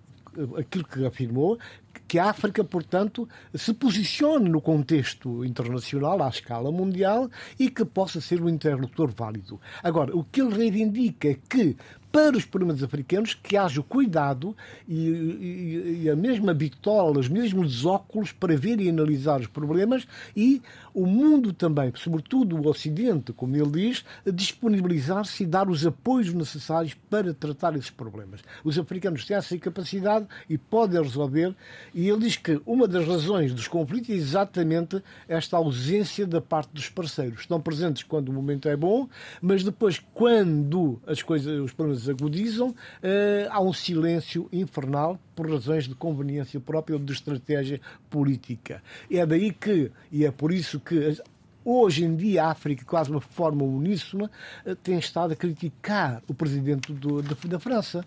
[0.59, 1.59] aquilo que afirmou,
[2.07, 8.21] que a África, portanto, se posicione no contexto internacional, à escala mundial, e que possa
[8.21, 9.61] ser um interlocutor válido.
[9.83, 11.77] Agora, o que ele reivindica é que
[12.11, 14.57] para os problemas africanos que haja cuidado
[14.88, 20.07] e, e, e, a mesma bitola, os mesmos óculos para ver e analisar os problemas
[20.35, 20.62] e
[20.95, 26.95] o mundo também, sobretudo o Ocidente, como ele diz, disponibilizar-se e dar os apoios necessários
[26.95, 28.40] para tratar esses problemas.
[28.64, 31.55] Os africanos têm essa capacidade e podem resolver
[31.95, 36.71] e ele diz que uma das razões dos conflitos é exatamente esta ausência da parte
[36.73, 37.40] dos parceiros.
[37.40, 39.09] Estão presentes quando o momento é bom,
[39.40, 45.85] mas depois, quando as coisas, os problemas agudizam, eh, há um silêncio infernal por razões
[45.85, 48.83] de conveniência própria ou de estratégia política.
[49.11, 51.16] É daí que, e é por isso que
[51.64, 54.31] hoje em dia a África, quase uma forma uníssona,
[54.64, 58.05] eh, tem estado a criticar o presidente do, da, da França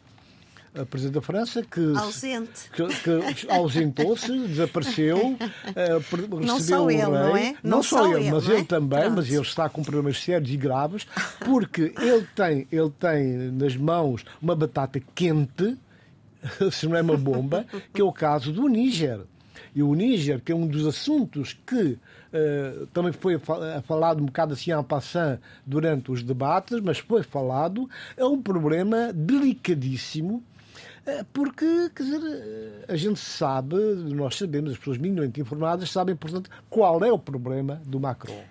[0.76, 2.70] a Presidente da França, que, Ausente.
[2.72, 2.88] que,
[3.34, 7.52] que ausentou-se, desapareceu, uh, não só ele, não é?
[7.64, 8.54] Não, não só, só, ele, mas é?
[8.54, 9.16] ele também, Pronto.
[9.16, 11.08] mas ele está com problemas sérios e graves,
[11.44, 15.78] porque ele tem, ele tem nas mãos uma batata quente,
[16.72, 19.22] se não é uma bomba, que é o caso do Níger.
[19.76, 21.98] E o Níger, que é um dos assuntos que
[22.34, 23.40] uh, também foi
[23.86, 29.12] falado um bocado assim en passant durante os debates, mas foi falado, é um problema
[29.14, 30.44] delicadíssimo
[31.34, 37.04] porque, quer dizer, a gente sabe, nós sabemos, as pessoas minimamente informadas sabem, portanto, qual
[37.04, 38.43] é o problema do Macron.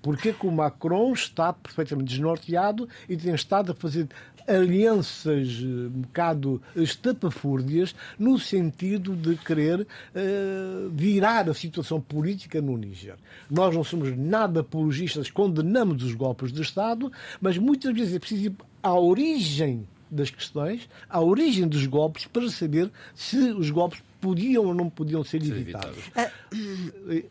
[0.00, 4.08] Porquê que o Macron está perfeitamente desnorteado e tem estado a fazer
[4.46, 12.76] alianças eh, um bocado estapafúrdias no sentido de querer uh, virar a situação política no
[12.76, 13.16] Níger.
[13.50, 18.46] Nós não somos nada apologistas, condenamos os golpes de Estado, mas muitas vezes é preciso
[18.46, 24.64] ir à origem das questões, à origem dos golpes, para saber se os golpes podiam
[24.64, 25.98] ou não podiam ser, ser evitados.
[26.16, 26.30] Ah,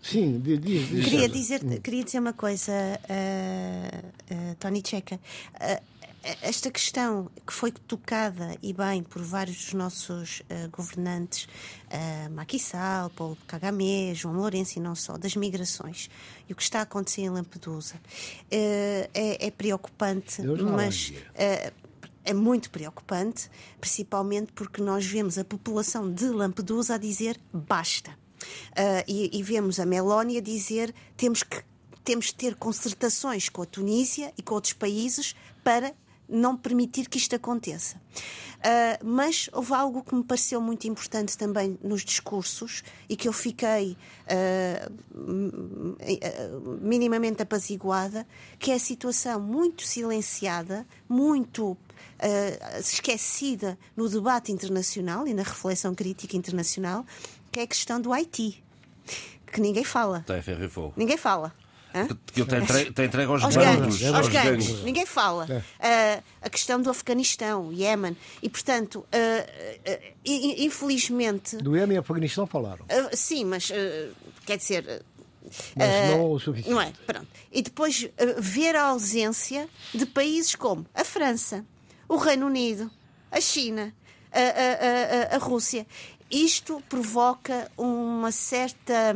[0.01, 5.19] Sim, diz, diz, queria, dizer, queria dizer uma coisa, uh, uh, Tony Checa.
[5.55, 5.93] Uh,
[6.41, 11.45] esta questão que foi tocada e bem por vários dos nossos uh, governantes,
[11.91, 16.09] uh, Macky Sall, Paulo Kagame, João Lourenço e não só, das migrações
[16.47, 17.99] e o que está a acontecer em Lampedusa, uh,
[18.51, 21.13] é, é, preocupante, mas
[22.23, 28.11] é muito preocupante, principalmente porque nós vemos a população de Lampedusa a dizer basta.
[28.71, 31.63] Uh, e, e, vemos a Melónia dizer temos que
[32.03, 35.33] temos que ter concertações com a Tunísia e com outros países
[35.63, 35.93] para
[36.33, 37.95] não permitir que isto aconteça.
[37.97, 43.33] Uh, mas houve algo que me pareceu muito importante também nos discursos e que eu
[43.33, 45.97] fiquei uh,
[46.81, 48.25] minimamente apaziguada,
[48.57, 51.77] que é a situação muito silenciada, muito uh,
[52.79, 57.05] esquecida no debate internacional e na reflexão crítica internacional,
[57.51, 58.63] que é a questão do Haiti,
[59.51, 60.23] que ninguém fala.
[60.95, 61.53] Ninguém fala.
[62.33, 64.03] Que ele tem entregue, tem entregue aos, aos gangues.
[64.03, 64.83] Aos gangues.
[64.83, 65.47] Ninguém fala.
[65.79, 66.17] É.
[66.17, 68.17] Uh, a questão do Afeganistão, Iémen.
[68.41, 71.57] E, portanto, uh, uh, infelizmente.
[71.57, 72.85] Do Iémen e Afeganistão falaram.
[73.13, 73.71] sim, mas
[74.45, 75.03] quer dizer.
[75.75, 76.73] Mas não o suficiente.
[76.73, 76.91] Não é?
[77.05, 77.27] Pronto.
[77.51, 81.65] E depois ver a ausência de países como a França,
[82.07, 82.89] o Reino Unido,
[83.29, 83.93] a China,
[84.31, 85.85] a, a, a, a Rússia.
[86.31, 89.13] Isto provoca uma certa,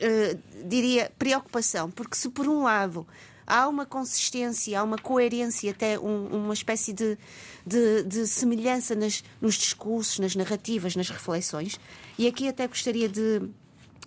[0.00, 3.06] uh, diria, preocupação, porque se por um lado
[3.46, 7.18] há uma consistência, há uma coerência, até um, uma espécie de,
[7.66, 11.78] de, de semelhança nas, nos discursos, nas narrativas, nas reflexões,
[12.16, 13.42] e aqui até gostaria de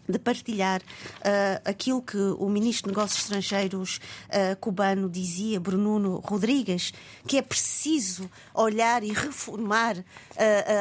[0.08, 6.94] de partilhar uh, aquilo que o ministro de Negócios Estrangeiros uh, cubano dizia, Bruno Rodrigues,
[7.28, 10.04] que é preciso olhar e reformar uh,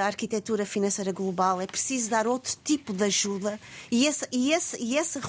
[0.03, 3.61] a arquitetura financeira global, é preciso dar outro tipo de ajuda.
[3.91, 5.21] E essa, e essa, e essa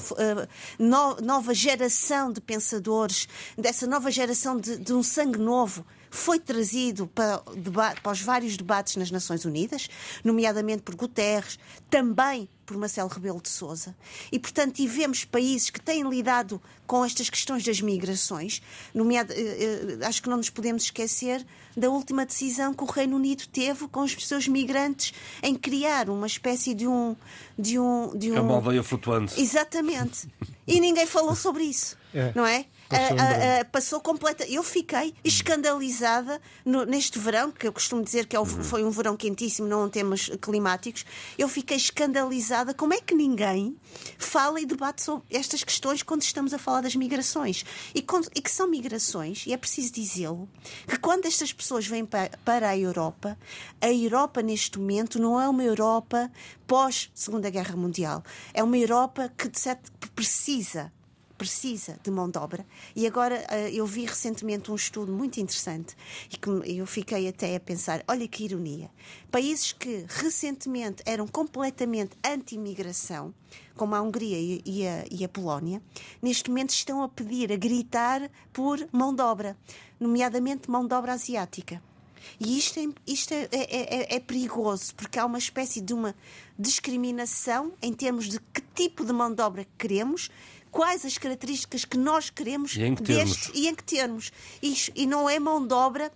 [0.79, 3.27] no, nova geração de pensadores,
[3.57, 8.95] dessa nova geração de, de um sangue novo, foi trazido para, para os vários debates
[8.95, 9.89] nas Nações Unidas,
[10.23, 11.57] nomeadamente por Guterres,
[11.89, 13.95] também por Marcelo Rebelo de Sousa.
[14.31, 18.61] E, portanto, tivemos países que têm lidado com estas questões das migrações,
[18.93, 21.45] nomeado, eh, eh, acho que não nos podemos esquecer
[21.75, 26.27] da última decisão que o Reino Unido teve com os seus migrantes em criar uma
[26.27, 27.15] espécie de um.
[27.57, 28.35] De um, de um...
[28.35, 29.39] É uma aldeia flutuante.
[29.39, 30.27] Exatamente.
[30.67, 32.31] E ninguém falou sobre isso, é.
[32.35, 32.65] não é?
[32.93, 34.45] Passou, a, a, passou completa.
[34.47, 38.63] Eu fiquei escandalizada no, neste verão, que eu costumo dizer que é o, uhum.
[38.63, 41.05] foi um verão quentíssimo, não temas climáticos.
[41.37, 43.75] Eu fiquei escandalizada como é que ninguém
[44.17, 47.65] fala e debate sobre estas questões quando estamos a falar das migrações.
[47.93, 50.47] E, e que são migrações, e é preciso dizê-lo,
[50.87, 53.37] que quando estas pessoas vêm para, para a Europa,
[53.81, 56.31] a Europa neste momento não é uma Europa
[56.67, 58.23] pós Segunda Guerra Mundial.
[58.53, 60.91] É uma Europa que, de certo, precisa
[61.37, 62.65] precisa de mão de obra.
[62.95, 65.95] E agora eh, eu vi recentemente um estudo muito interessante
[66.31, 68.89] e que eu fiquei até a pensar: olha que ironia.
[69.31, 73.33] Países que recentemente eram completamente anti-imigração,
[73.75, 75.81] como a Hungria e a, e a Polónia,
[76.21, 79.57] neste momento estão a pedir, a gritar por mão de obra,
[79.99, 81.81] nomeadamente mão de obra asiática.
[82.39, 86.15] E isto, é, isto é, é, é, é, perigoso, porque há uma espécie de uma
[86.57, 90.29] discriminação em termos de que tipo de mão de obra queremos
[90.73, 94.31] quais as características que nós queremos e em que destes e em que termos.
[94.61, 96.11] E, e não é mão de obra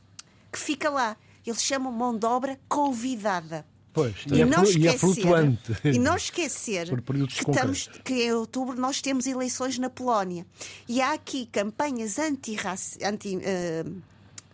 [0.52, 1.16] que fica lá.
[1.46, 3.66] Eles chamam mão de obra convidada.
[3.94, 5.72] Pois, e, é, esquecer, e é flutuante.
[5.86, 10.46] E não esquecer que, estamos, que em outubro nós temos eleições na Polónia.
[10.88, 12.58] E há aqui campanhas anti,
[13.04, 14.02] anti uh,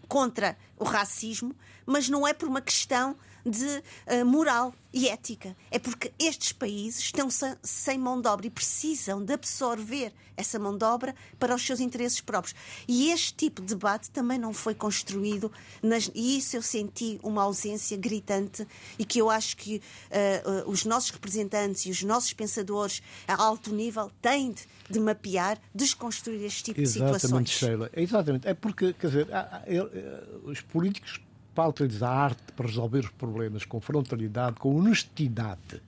[0.07, 5.56] contra o racismo, mas não é por uma questão de uh, moral e ética.
[5.71, 7.27] É porque estes países estão
[7.63, 11.79] sem mão de obra e precisam de absorver essa mão de obra para os seus
[11.79, 12.56] interesses próprios.
[12.88, 15.51] E este tipo de debate também não foi construído,
[15.82, 20.71] nas, e isso eu senti uma ausência gritante e que eu acho que uh, uh,
[20.71, 26.43] os nossos representantes e os nossos pensadores a alto nível têm de, de mapear, desconstruir
[26.43, 27.49] este tipo Exatamente, de situações.
[27.49, 27.89] Sheila.
[27.93, 28.47] Exatamente.
[28.47, 31.19] É porque, quer dizer, há, há, os políticos
[31.53, 35.81] falta-lhes a arte para resolver os problemas com frontalidade, com honestidade.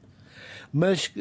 [0.71, 1.11] Mas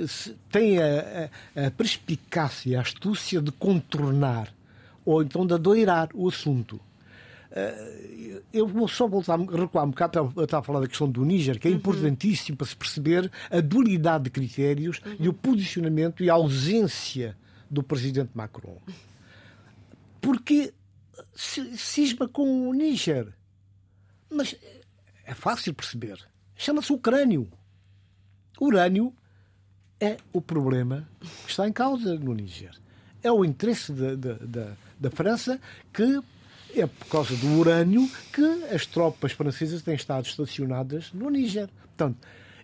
[0.50, 4.52] tem a, a, a perspicácia, a astúcia de contornar
[5.04, 6.80] ou então de adoirar o assunto.
[7.57, 11.61] Eh, eu vou só voltar, recuar um bocado, estava a falar da questão do Níger,
[11.61, 11.76] que é uhum.
[11.76, 15.16] importantíssimo para se perceber a dualidade de critérios uhum.
[15.20, 17.37] e o posicionamento e a ausência
[17.70, 18.78] do presidente Macron.
[20.20, 20.72] Porque
[21.35, 23.33] cisma com o Níger.
[24.35, 24.57] Mas
[25.25, 26.18] é fácil perceber.
[26.57, 27.49] Chama-se ucrânio.
[28.61, 29.14] Urânio
[30.01, 31.09] é o problema
[31.44, 32.75] que está em causa no Níger.
[33.23, 35.61] É o interesse da, da, da, da França
[35.92, 36.20] que
[36.77, 38.44] é por causa do urânio que
[38.75, 41.68] as tropas francesas têm estado estacionadas no Níger.
[41.97, 42.18] Portanto,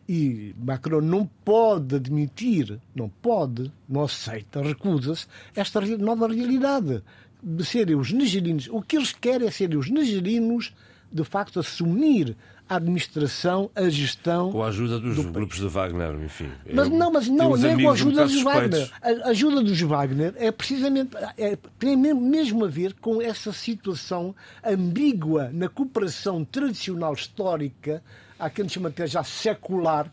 [0.09, 7.03] e Macron não pode admitir, não pode, não aceita, recusa-se esta nova realidade
[7.41, 8.69] de serem os nigerinos.
[8.71, 10.75] O que eles querem é serem os nigerinos
[11.13, 12.37] de facto, assumir
[12.69, 14.53] a administração, a gestão.
[14.53, 15.69] Com a ajuda dos do grupos país.
[15.69, 16.51] de Wagner, enfim.
[16.73, 18.91] Mas é, não, mas não, nem é com a ajuda dos Wagner.
[19.03, 21.17] A ajuda dos Wagner é precisamente.
[21.37, 28.01] É, tem mesmo a ver com essa situação ambígua na cooperação tradicional histórica
[28.41, 30.11] há quem chama até já secular,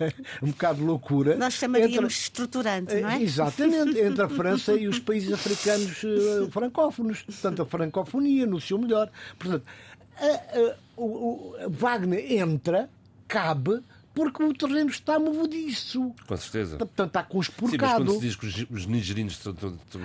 [0.00, 1.36] é um bocado loucura.
[1.36, 3.22] Nós chamaríamos entre, estruturante, não é?
[3.22, 7.22] Exatamente, entre a França e os países africanos uh, francófonos.
[7.22, 9.10] Portanto, a francofonia no seu melhor.
[9.38, 9.64] Portanto,
[10.18, 12.88] a, a, o, o Wagner entra,
[13.28, 13.82] cabe,
[14.16, 16.14] porque o terreno está movediço.
[16.26, 16.78] Com certeza.
[16.78, 17.70] Portanto, está conspurcado.
[17.70, 19.38] Sim, mas quando se diz que os, os nigerinos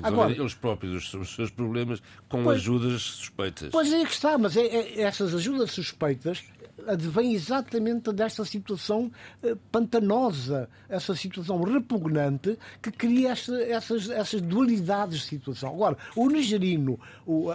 [0.03, 3.69] Agora, eles próprios os, seus problemas com pois, ajudas suspeitas.
[3.71, 6.43] Pois é que está, mas é, é, essas ajudas suspeitas
[6.87, 9.11] advém exatamente desta situação
[9.43, 15.73] eh, pantanosa, essa situação repugnante que cria essa, essas, essas dualidades de situação.
[15.73, 16.99] Agora, o nigerino,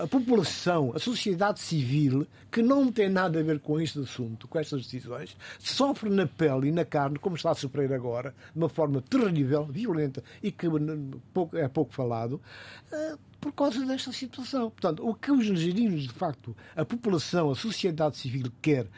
[0.03, 4.59] a população, a sociedade civil, que não tem nada a ver com este assunto, com
[4.59, 8.69] estas decisões, sofre na pele e na carne, como está a sofrer agora, de uma
[8.69, 10.67] forma terrível, violenta e que
[11.55, 12.41] é pouco falado,
[12.93, 14.71] eh, por causa desta situação.
[14.71, 18.89] Portanto, o que os nigerinos, de facto, a população, a sociedade civil quer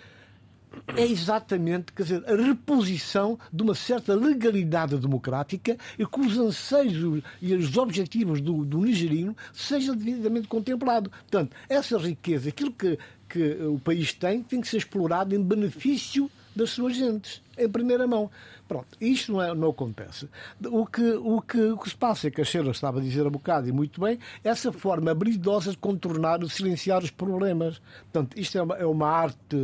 [0.96, 7.22] é exatamente quer dizer, a reposição de uma certa legalidade democrática e que os anseios
[7.40, 11.10] e os objetivos do, do nigerino sejam devidamente contemplados.
[11.10, 12.98] Portanto, essa riqueza, aquilo que,
[13.28, 18.06] que o país tem, tem que ser explorado em benefício das suas gentes, em primeira
[18.06, 18.30] mão.
[18.66, 20.28] Pronto, isto não, é, não acontece.
[20.66, 23.26] O que, o, que, o que se passa é que a Sheila estava a dizer
[23.26, 27.80] há bocado, e muito bem, essa forma habilidosa de contornar, de silenciar os problemas.
[28.12, 29.56] Portanto, isto é uma, é uma arte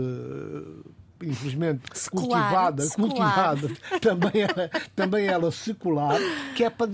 [1.24, 3.10] infelizmente secular, cultivada, secular.
[3.10, 6.18] cultivada também, ela, também ela secular,
[6.54, 6.90] que é para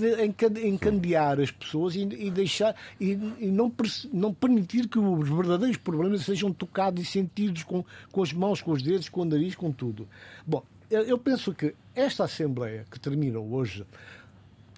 [0.64, 3.72] encandear as pessoas e, e deixar e, e, não,
[4.12, 8.72] não permitir que os verdadeiros problemas sejam tocados e sentidos com, com as mãos, com
[8.72, 10.08] os dedos, com o nariz, com tudo.
[10.46, 13.86] Bom, eu, eu penso que esta Assembleia que termina hoje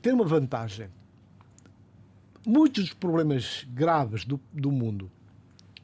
[0.01, 0.89] tem uma vantagem.
[2.45, 5.09] Muitos dos problemas graves do, do mundo,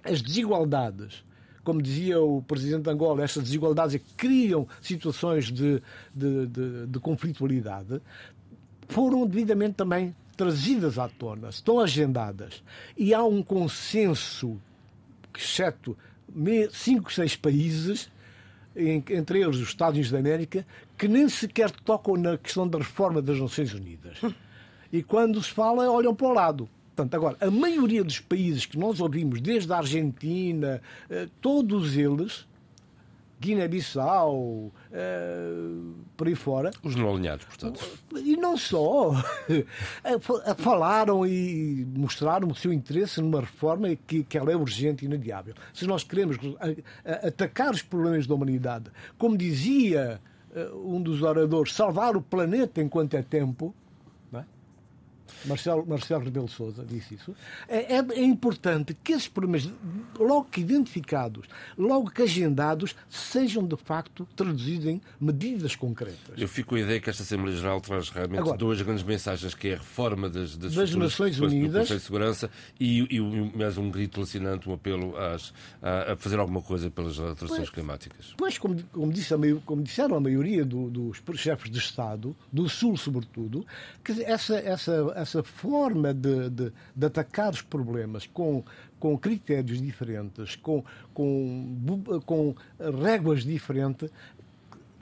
[0.03, 1.23] as desigualdades,
[1.69, 5.83] como dizia o presidente de Angola, estas desigualdades é criam situações de,
[6.15, 8.01] de, de, de conflitualidade,
[8.89, 12.63] foram devidamente também trazidas à tona, estão agendadas.
[12.97, 14.59] E há um consenso,
[15.37, 15.95] exceto
[16.73, 18.11] cinco, seis países,
[18.75, 20.67] entre eles os Estados Unidos da América,
[20.97, 24.23] que nem sequer tocam na questão da reforma das Nações Unidas.
[24.91, 26.69] E quando se fala, olham para o lado.
[26.99, 32.45] Portanto, agora, a maioria dos países que nós ouvimos, desde a Argentina, eh, todos eles,
[33.41, 35.47] Guiné-Bissau, eh,
[36.17, 36.73] por aí fora.
[36.83, 37.89] Os não alinhados, portanto.
[38.17, 39.13] E não só.
[40.59, 45.55] Falaram e mostraram o seu interesse numa reforma que, que ela é urgente e inadiável.
[45.73, 46.37] Se nós queremos
[47.05, 50.21] atacar os problemas da humanidade, como dizia
[50.53, 53.73] eh, um dos oradores, salvar o planeta enquanto é tempo,
[55.45, 57.35] Marcelo, Marcelo Rebelo Souza disse isso,
[57.69, 59.69] é, é, é, importante que esses problemas,
[60.19, 66.37] logo que identificados, logo que agendados, sejam de facto traduzidos em medidas concretas.
[66.37, 69.55] Eu fico com a ideia que esta Assembleia Geral traz realmente Agora, duas grandes mensagens,
[69.55, 73.21] que é a reforma das, das, das Nações Unidas de Segurança e, e
[73.57, 77.71] mais um grito alucinante, um apelo às, a, a, fazer alguma coisa pelas alterações pois,
[77.71, 78.35] climáticas.
[78.37, 82.69] Pois, como, como, disse a, como disseram a maioria do, dos chefes de Estado, do
[82.69, 83.67] Sul sobretudo,
[84.05, 88.65] que essa, essa, essa forma de, de, de atacar os problemas com,
[88.99, 91.77] com critérios diferentes, com, com,
[92.25, 92.55] com
[93.03, 94.11] réguas diferentes,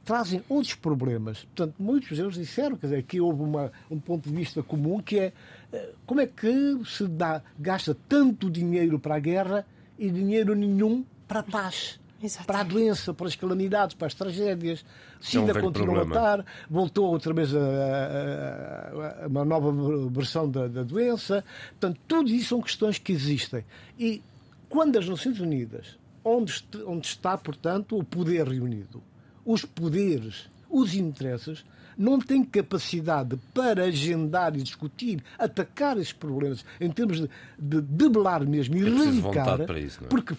[0.05, 1.45] trazem outros problemas.
[1.45, 5.19] Portanto, muitos deles disseram quer dizer, que houve uma, um ponto de vista comum que
[5.19, 5.33] é
[5.73, 9.67] eh, como é que se dá, gasta tanto dinheiro para a guerra
[9.99, 11.99] e dinheiro nenhum para a paz.
[12.23, 12.47] Exato.
[12.47, 14.85] para a doença, para as calamidades, para as tragédias.
[15.21, 19.73] Sida é um continua a estar, voltou outra vez a, a, a uma nova
[20.09, 21.45] versão da, da, doença.
[21.71, 23.65] Portanto, tudo isso são questões que existem.
[23.99, 24.23] E
[24.69, 29.03] quando as Nações Unidas, onde, onde está, portanto, o poder reunido,
[29.45, 31.65] os poderes, os interesses,
[31.97, 37.29] não tem capacidade para agendar e discutir, atacar esses problemas em termos de,
[37.59, 39.65] de debelar mesmo, e erradicar.
[39.65, 40.11] Para isso, não é?
[40.11, 40.35] Porque,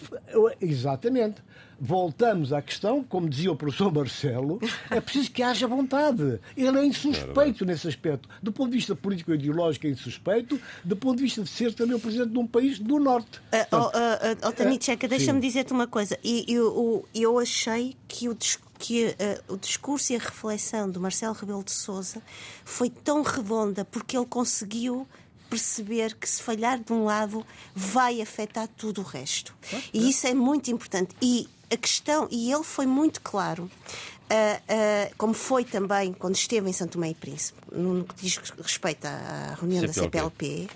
[0.60, 1.42] exatamente.
[1.80, 4.58] Voltamos à questão, como dizia o professor Marcelo,
[4.90, 6.40] é preciso que haja vontade.
[6.56, 8.28] Ele é insuspeito nesse aspecto.
[8.42, 10.60] Do ponto de vista político-ideológico, é insuspeito.
[10.84, 13.38] Do ponto de vista de ser também o presidente de um país do Norte.
[13.52, 16.18] Uh, oh, uh, Checa, deixa-me dizer-te uma coisa.
[16.24, 21.00] Eu, eu, eu achei que o discurso que uh, o discurso e a reflexão do
[21.00, 22.22] Marcelo Rebelo de Sousa
[22.64, 25.06] foi tão redonda porque ele conseguiu
[25.50, 29.54] perceber que se falhar de um lado vai afetar tudo o resto.
[29.92, 31.14] E isso é muito importante.
[31.20, 36.68] E a questão, e ele foi muito claro, uh, uh, como foi também quando esteve
[36.68, 39.86] em Santo Tomé e Príncipe, no que diz respeito à reunião CPLP.
[39.86, 40.68] da CPLP,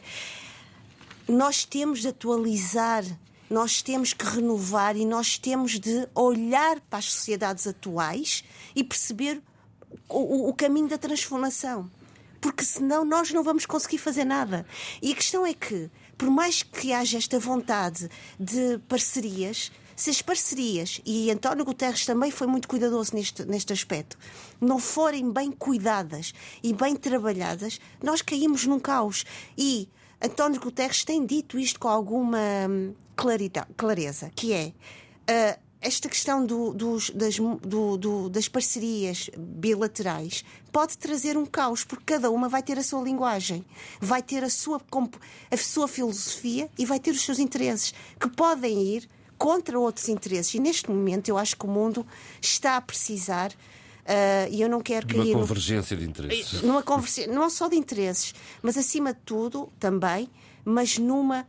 [1.28, 3.04] nós temos de atualizar
[3.52, 8.42] nós temos que renovar e nós temos de olhar para as sociedades atuais
[8.74, 9.42] e perceber
[10.08, 11.90] o, o caminho da transformação.
[12.40, 14.66] Porque senão nós não vamos conseguir fazer nada.
[15.02, 18.08] E a questão é que, por mais que haja esta vontade
[18.40, 24.18] de parcerias, se as parcerias, e António Guterres também foi muito cuidadoso neste, neste aspecto,
[24.60, 26.32] não forem bem cuidadas
[26.62, 29.26] e bem trabalhadas, nós caímos num caos.
[29.56, 29.88] E
[30.20, 32.40] António Guterres tem dito isto com alguma
[33.12, 34.72] hum, clareza, que é
[35.28, 41.82] uh, esta questão do, dos, das, do, do, das parcerias bilaterais pode trazer um caos,
[41.82, 43.64] porque cada uma vai ter a sua linguagem,
[44.00, 44.80] vai ter a sua,
[45.50, 50.54] a sua filosofia e vai ter os seus interesses, que podem ir contra outros interesses.
[50.54, 52.06] E neste momento eu acho que o mundo
[52.40, 53.52] está a precisar
[54.02, 55.32] Uh, e eu não quero cair.
[55.32, 56.02] Uma convergência no...
[56.02, 56.60] de interesses.
[56.60, 60.28] Numa convergência, não só de interesses, mas acima de tudo também,
[60.64, 61.46] mas numa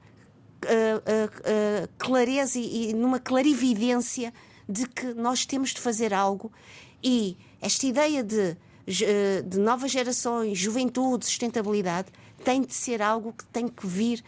[0.65, 4.33] uh, uh, clareza e, e numa clarividência
[4.67, 6.51] de que nós temos de fazer algo
[7.03, 12.07] e esta ideia de, de novas gerações, juventude, sustentabilidade,
[12.43, 14.23] tem de ser algo que tem que vir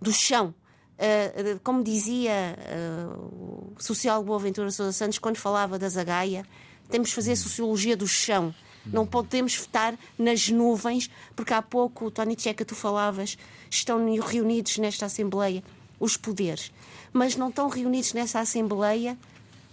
[0.00, 0.54] do chão
[0.98, 6.44] Uh, como dizia uh, o sociólogo Boaventura Sousa Santos quando falava da Zagaia,
[6.90, 8.52] temos de fazer sociologia do chão.
[8.92, 13.36] Não podemos estar nas nuvens, porque há pouco, Tony Checa, tu falavas,
[13.70, 15.62] estão reunidos nesta Assembleia
[16.00, 16.72] os poderes,
[17.12, 19.18] mas não estão reunidos nessa Assembleia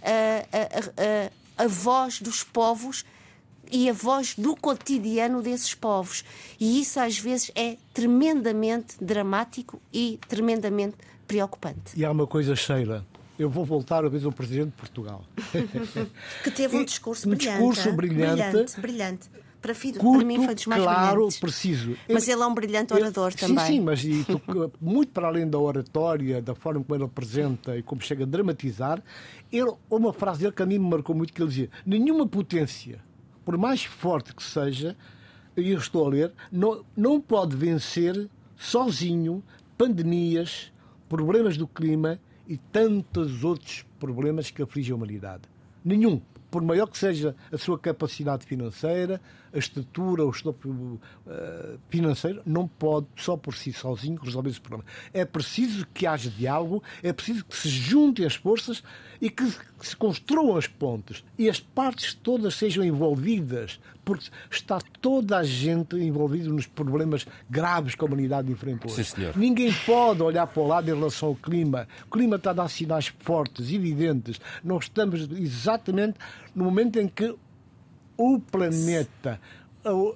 [0.02, 3.04] a, a, a, a voz dos povos
[3.70, 6.24] e a voz do cotidiano desses povos.
[6.58, 10.96] E isso às vezes é tremendamente dramático e tremendamente
[11.26, 11.92] preocupante.
[11.96, 13.04] E há uma coisa, Sheila,
[13.38, 15.24] eu vou voltar a vez ao Presidente de Portugal.
[16.42, 17.58] que teve um discurso um brilhante.
[17.58, 18.42] discurso brilhante.
[18.42, 19.30] Brilhante, brilhante.
[19.60, 21.40] Para, filho, Curto, para mim foi dos mais claro, brilhantes.
[21.40, 21.96] preciso.
[22.08, 23.66] Mas ele é um brilhante orador sim, também.
[23.66, 24.40] Sim, mas e, tu,
[24.80, 29.02] muito para além da oratória, da forma como ele apresenta e como chega a dramatizar,
[29.50, 33.00] ele, uma frase dele que a mim me marcou muito, que ele dizia, nenhuma potência,
[33.44, 34.96] por mais forte que seja,
[35.56, 39.42] e eu estou a ler, não, não pode vencer sozinho
[39.76, 40.72] pandemias,
[41.08, 45.42] problemas do clima e tantos outros problemas que afligem a humanidade.
[45.84, 46.20] Nenhum.
[46.50, 49.20] Por maior que seja a sua capacidade financeira,
[49.52, 51.00] a estrutura, o estofo uh,
[51.88, 54.88] financeiro, não pode só por si sozinho resolver esse problema.
[55.12, 58.82] É preciso que haja diálogo, é preciso que se juntem as forças
[59.20, 59.50] e que
[59.80, 65.96] se construam as pontes e as partes todas sejam envolvidas, porque está toda a gente
[65.96, 69.04] envolvida nos problemas graves que a humanidade enfrenta hoje.
[69.04, 71.88] Sim, Ninguém pode olhar para o lado em relação ao clima.
[72.06, 74.40] O clima está a dar sinais fortes, evidentes.
[74.62, 76.18] Nós estamos exatamente
[76.54, 77.34] no momento em que
[78.16, 79.40] o planeta,
[79.84, 80.14] o,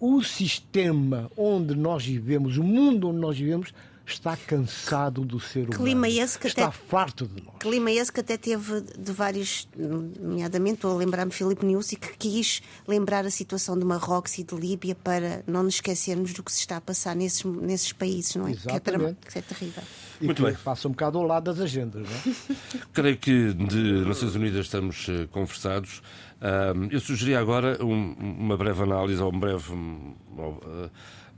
[0.00, 3.72] o sistema onde nós vivemos, o mundo onde nós vivemos,
[4.12, 5.84] está cansado do ser humano.
[5.84, 7.54] Clima esse que está até, farto de nós.
[7.58, 12.62] Clima esse que até teve de vários, nomeadamente, estou a lembrar-me Filipe Niusi, que quis
[12.86, 16.60] lembrar a situação de Marrocos e de Líbia para não nos esquecermos do que se
[16.60, 18.52] está a passar nesses, nesses países, não é?
[18.52, 19.18] Exatamente.
[19.20, 19.82] Que é, que é terrível.
[20.20, 20.58] E Muito que bem.
[20.64, 22.82] passa um bocado ao lado das agendas, não é?
[22.92, 26.02] Creio que de Nações Unidas estamos uh, conversados.
[26.40, 30.14] Uh, eu sugeri agora um, uma breve análise ou uma breve um,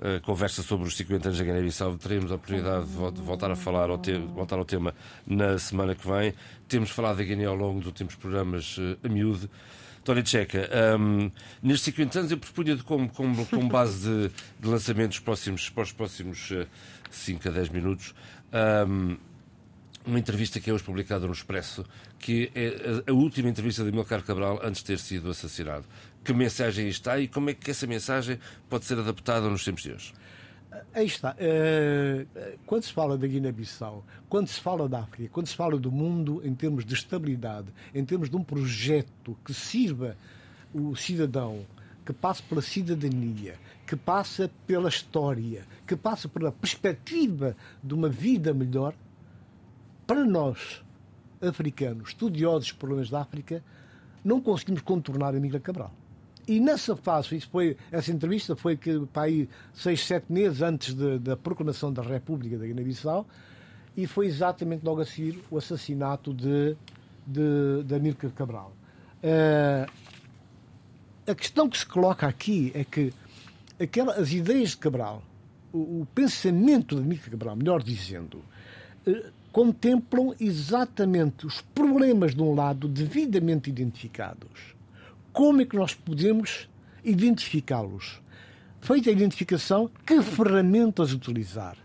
[0.01, 1.97] uh, conversa sobre os 50 anos da Guiné-Bissau.
[1.97, 4.01] Teremos a oportunidade de voltar a falar, ao
[4.35, 4.95] voltar ao tema
[5.27, 6.35] na semana que vem.
[6.67, 9.49] Temos falado da Guiné ao longo dos últimos programas a miúde.
[10.03, 11.31] Tony Checa, um,
[11.63, 15.93] nestes 50 anos eu propunha como, como, como base de, de lançamentos próximos, para os
[15.93, 16.53] próximos
[17.11, 18.15] 5 a 10 minutos
[18.53, 19.17] um,
[20.07, 21.85] uma entrevista que é hoje publicada no Expresso,
[22.19, 25.85] que é a, a última entrevista de Milcar Cabral antes de ter sido assassinado.
[26.23, 29.93] Que mensagem está e como é que essa mensagem pode ser adaptada nos tempos de
[29.93, 30.13] hoje?
[30.95, 31.35] Aí está.
[32.67, 36.41] Quando se fala da Guiné-Bissau, quando se fala da África, quando se fala do mundo
[36.45, 40.17] em termos de estabilidade, em termos de um projeto que sirva
[40.73, 41.67] o cidadão,
[42.05, 48.55] que passe pela cidadania, que passa pela história, que passa pela perspectiva de uma vida
[48.55, 48.95] melhor,
[50.07, 50.83] para nós,
[51.41, 53.63] africanos, estudiosos dos problemas da África,
[54.25, 55.93] não conseguimos contornar a Miguel Cabral.
[56.51, 60.95] E nessa fase, isso foi, essa entrevista foi que, para aí, seis, sete meses antes
[60.95, 63.25] de, da proclamação da República da Guiné-Bissau,
[63.97, 66.77] e foi exatamente logo a seguir o assassinato de,
[67.25, 68.73] de, de Amílcar Cabral.
[69.23, 69.89] Uh,
[71.25, 73.13] a questão que se coloca aqui é que
[73.81, 75.23] aquela, as ideias de Cabral,
[75.73, 78.43] o, o pensamento de Amílcar Cabral, melhor dizendo,
[79.07, 84.80] uh, contemplam exatamente os problemas de um lado devidamente identificados.
[85.33, 86.69] Como é que nós podemos
[87.05, 88.21] identificá-los?
[88.81, 91.77] Feita a identificação, que ferramentas utilizar?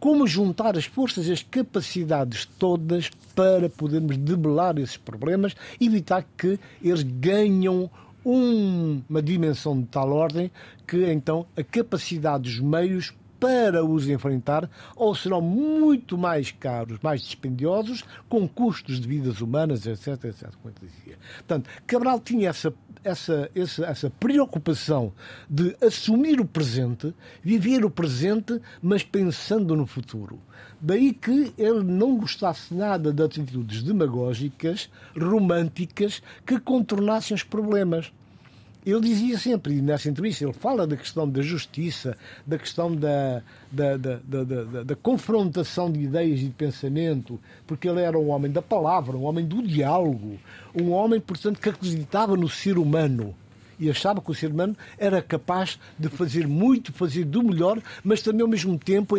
[0.00, 6.58] Como juntar as forças e as capacidades todas para podermos debelar esses problemas, evitar que
[6.82, 7.88] eles ganham
[8.24, 10.50] um, uma dimensão de tal ordem
[10.86, 17.22] que então a capacidade dos meios para os enfrentar ou serão muito mais caros, mais
[17.22, 21.18] dispendiosos, com custos de vidas humanas, etc, etc, como eu dizia.
[21.38, 22.72] Portanto, Cabral tinha essa,
[23.02, 25.12] essa, essa, essa preocupação
[25.50, 27.12] de assumir o presente,
[27.42, 30.38] viver o presente, mas pensando no futuro.
[30.80, 34.88] Daí que ele não gostasse nada de atitudes demagógicas,
[35.18, 38.12] românticas, que contornassem os problemas
[38.84, 42.16] ele dizia sempre, e nessa entrevista, ele fala da questão da justiça,
[42.46, 48.00] da questão da, da, da, da, da confrontação de ideias e de pensamento, porque ele
[48.00, 50.38] era um homem da palavra, um homem do diálogo,
[50.74, 53.34] um homem, portanto, que acreditava no ser humano
[53.78, 58.22] e achava que o ser humano era capaz de fazer muito, fazer do melhor, mas
[58.22, 59.16] também ao mesmo tempo,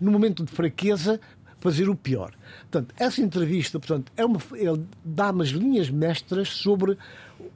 [0.00, 1.20] no momento de fraqueza,
[1.62, 2.32] fazer o pior.
[2.62, 6.98] Portanto, essa entrevista, portanto, é uma, ele dá umas linhas mestras sobre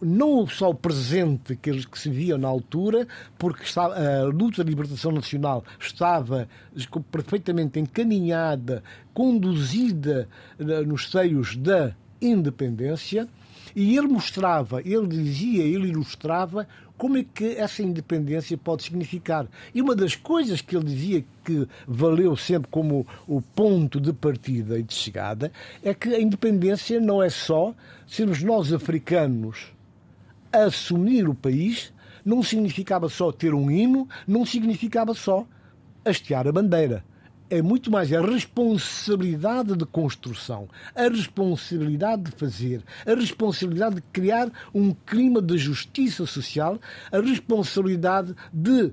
[0.00, 3.06] não só o presente que, que se via na altura,
[3.38, 6.48] porque a luta de libertação nacional estava
[7.10, 8.82] perfeitamente encaminhada,
[9.14, 10.28] conduzida
[10.58, 13.28] eh, nos seios da independência,
[13.74, 16.66] e ele mostrava, ele dizia, ele ilustrava
[16.96, 19.46] como é que essa independência pode significar.
[19.74, 24.78] E uma das coisas que ele dizia que valeu sempre como o ponto de partida
[24.78, 27.74] e de chegada é que a independência não é só
[28.06, 29.75] sermos nós africanos
[30.64, 31.92] assumir o país,
[32.24, 35.46] não significava só ter um hino, não significava só
[36.04, 37.04] hastear a bandeira
[37.48, 44.50] é muito mais a responsabilidade de construção, a responsabilidade de fazer, a responsabilidade de criar
[44.74, 46.78] um clima de justiça social,
[47.10, 48.92] a responsabilidade de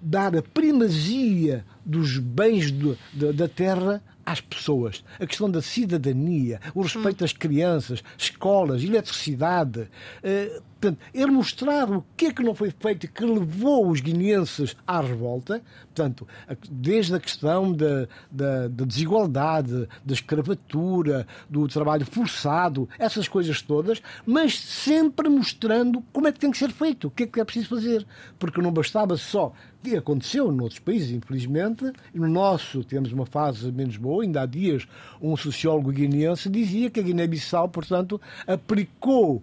[0.00, 5.04] dar a primazia dos bens do, da, da terra às pessoas.
[5.18, 9.88] A questão da cidadania, o respeito às crianças, escolas, eletricidade.
[10.22, 14.74] Uh, portanto, ele mostrar o que é que não foi feito que levou os guineenses
[14.86, 16.26] à revolta, portanto,
[16.70, 24.00] desde a questão da, da, da desigualdade, da escravatura, do trabalho forçado, essas coisas todas,
[24.24, 27.44] mas sempre mostrando como é que tem que ser feito, o que é que é
[27.44, 28.06] preciso fazer.
[28.38, 29.52] Porque não bastava só
[29.82, 31.90] que aconteceu noutros países, infelizmente.
[32.14, 34.22] No nosso temos uma fase menos boa.
[34.22, 34.86] Ainda há dias,
[35.20, 39.42] um sociólogo guineense dizia que a Guiné-Bissau, portanto, aplicou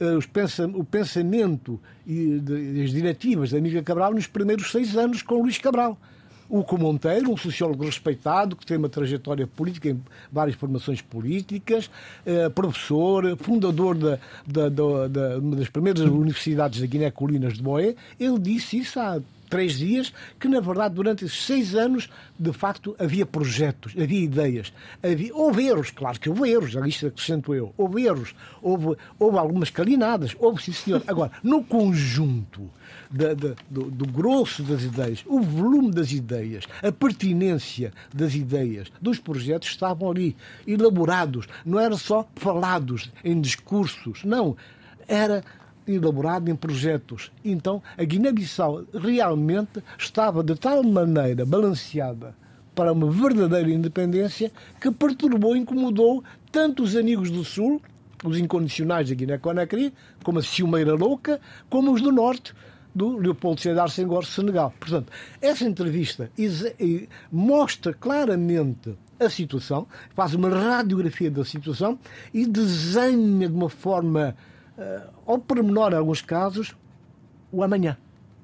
[0.00, 2.42] uh, o pensamento e
[2.84, 5.98] as diretivas da Amiga Cabral nos primeiros seis anos com Luís Cabral.
[6.50, 10.00] O Monteiro, um sociólogo respeitado, que tem uma trajetória política em
[10.32, 11.90] várias formações políticas,
[12.24, 17.94] eh, professor, fundador da, da, da, da, uma das primeiras universidades da Guiné-Colinas de Boé,
[18.18, 22.94] ele disse isso há três dias, que na verdade durante esses seis anos, de facto,
[22.98, 24.72] havia projetos, havia ideias,
[25.02, 29.70] havia, houve erros, claro que houve erros, isto acrescento eu, houve erros, houve, houve algumas
[29.70, 31.02] calinadas, houve sim senhor.
[31.06, 32.70] Agora, no conjunto
[33.10, 38.90] da, da, do, do grosso das ideias, o volume das ideias, a pertinência das ideias,
[39.00, 40.36] dos projetos estavam ali,
[40.66, 44.56] elaborados, não era só falados em discursos, não,
[45.06, 45.42] era
[45.88, 47.32] elaborado em projetos.
[47.44, 52.34] Então, a Guiné-Bissau realmente estava de tal maneira balanceada
[52.74, 56.22] para uma verdadeira independência que perturbou e incomodou
[56.52, 57.82] tanto os amigos do Sul,
[58.24, 62.54] os incondicionais da Guiné-Conakry, como a Ciumeira Louca, como os do Norte,
[62.94, 64.72] do Leopoldo Sédar Senghor, Senegal.
[64.78, 66.30] Portanto, essa entrevista
[67.30, 71.98] mostra claramente a situação, faz uma radiografia da situação
[72.32, 74.36] e desenha de uma forma
[74.78, 76.74] uh, ao pormenor, em alguns casos,
[77.52, 77.96] o amanhã.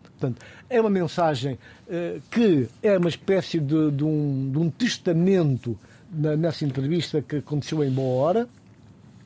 [0.02, 1.54] Portanto, é uma mensagem
[1.86, 5.78] uh, que é uma espécie de, de, um, de um, testamento
[6.10, 8.48] na, nessa entrevista que aconteceu em boa hora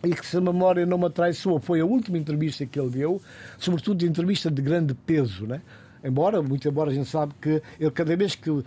[0.02, 3.20] e que, se a memória não me atraiçoou, foi a última entrevista que ele deu,
[3.58, 5.60] sobretudo entrevista de grande peso, né?
[6.04, 8.64] Embora, muito embora a gente sabe que ele cada vez que uh,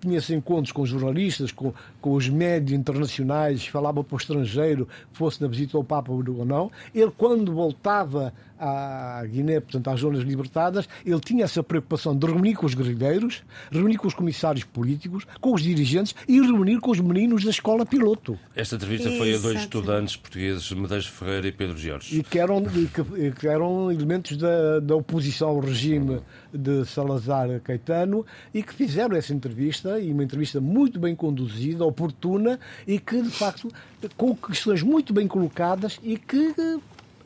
[0.00, 5.48] tinha-se encontros com jornalistas, com, com os médios internacionais, falava para o estrangeiro, fosse na
[5.48, 11.20] visita ao Papa ou não, ele quando voltava à Guiné, portanto às zonas libertadas, ele
[11.20, 15.62] tinha essa preocupação de reunir com os guerrilheiros, reunir com os comissários políticos, com os
[15.62, 18.38] dirigentes e reunir com os meninos da escola piloto.
[18.54, 22.18] Esta entrevista foi a dois estudantes portugueses, Medeiros Ferreira e Pedro Jorge.
[22.18, 26.20] E que eram, e que, que eram elementos da, da oposição ao regime
[26.52, 32.58] de Salazar Caetano e que fizeram essa entrevista, e uma entrevista muito bem conduzida, oportuna
[32.86, 33.68] e que, de facto,
[34.16, 36.54] com questões muito bem colocadas e que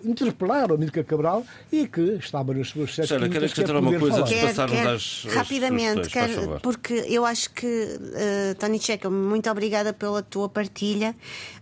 [0.05, 4.21] interpelar o Amílcar Cabral e que estava nas suas sete Sara, queres que uma coisa
[4.21, 6.29] antes de passarmos às, Rapidamente, quer,
[6.63, 11.15] porque eu acho que, uh, Tony Checa, muito obrigada pela tua partilha.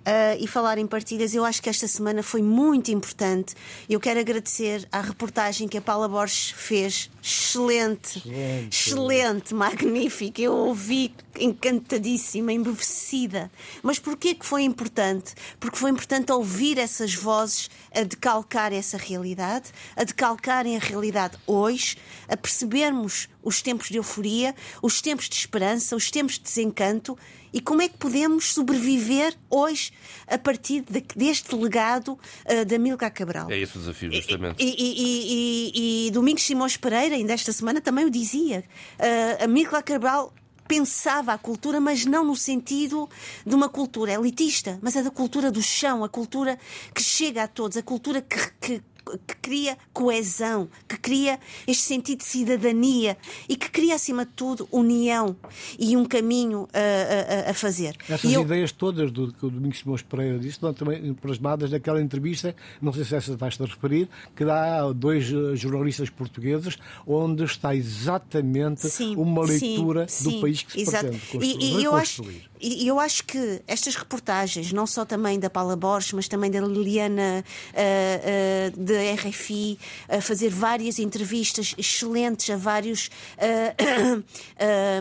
[0.07, 3.57] Uh, e falar em partilhas, eu acho que esta semana foi muito importante.
[3.89, 7.11] Eu quero agradecer à reportagem que a Paula Borges fez.
[7.20, 10.41] Excelente, excelente, excelente magnífica.
[10.41, 13.51] Eu ouvi encantadíssima, embevecida.
[13.82, 15.34] Mas porquê que foi importante?
[15.59, 21.97] Porque foi importante ouvir essas vozes a decalcar essa realidade, a decalcarem a realidade hoje,
[22.28, 27.16] a percebermos os tempos de euforia, os tempos de esperança, os tempos de desencanto
[27.53, 29.92] e como é que podemos sobreviver hoje
[30.26, 33.51] a partir de, deste legado uh, da Milka Cabral.
[33.51, 34.62] É esse o desafio, justamente.
[34.62, 38.62] E, e, e, e Domingos Simões Pereira, ainda esta semana, também o dizia.
[38.99, 40.34] Uh, a Milka Cabral
[40.67, 43.09] pensava a cultura, mas não no sentido
[43.45, 46.59] de uma cultura elitista, mas é da cultura do chão, a cultura
[46.95, 48.83] que chega a todos, a cultura que, que
[49.27, 53.17] que cria coesão, que cria este sentido de cidadania
[53.49, 55.37] e que cria, acima de tudo, união
[55.79, 57.97] e um caminho a, a, a fazer.
[58.09, 58.43] Essas eu...
[58.43, 62.93] ideias todas do que o Domingos Simões Pereira disse estão também plasmadas naquela entrevista, não
[62.93, 66.77] sei se essa estás a referir, que dá a dois eh, jornalistas portugueses,
[67.07, 71.07] onde está exatamente sim, uma leitura sim, do sim, país que se exato.
[71.07, 71.65] pretende construir.
[71.65, 72.25] E, e eu acho,
[72.61, 76.61] e eu acho que estas reportagens, não só também da Paula Borges, mas também da
[76.61, 79.79] Liliana uh, uh, da RFI,
[80.09, 84.23] a fazer várias entrevistas excelentes a vários uh,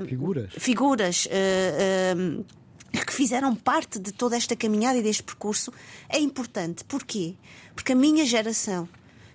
[0.08, 1.28] figuras, figuras
[3.06, 5.72] que fizeram parte de toda esta caminhada e deste percurso,
[6.08, 6.84] é importante.
[6.86, 7.36] Porquê?
[7.76, 8.88] Porque a minha geração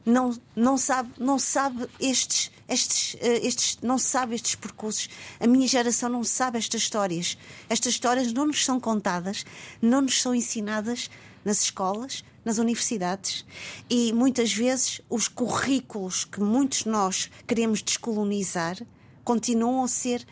[0.05, 5.09] não, não sabe, não sabe estes, estes, eh, estes, não sabe estes percursos.
[5.39, 7.37] A minha geração não sabe estas histórias.
[7.69, 9.45] Estas histórias não nos são contadas,
[9.83, 11.11] não nos são ensinadas
[11.45, 13.45] nas escolas, nas universidades.
[13.89, 18.79] E muitas vezes os currículos que muitos de nós queremos descolonizar
[19.25, 20.27] continuam a ser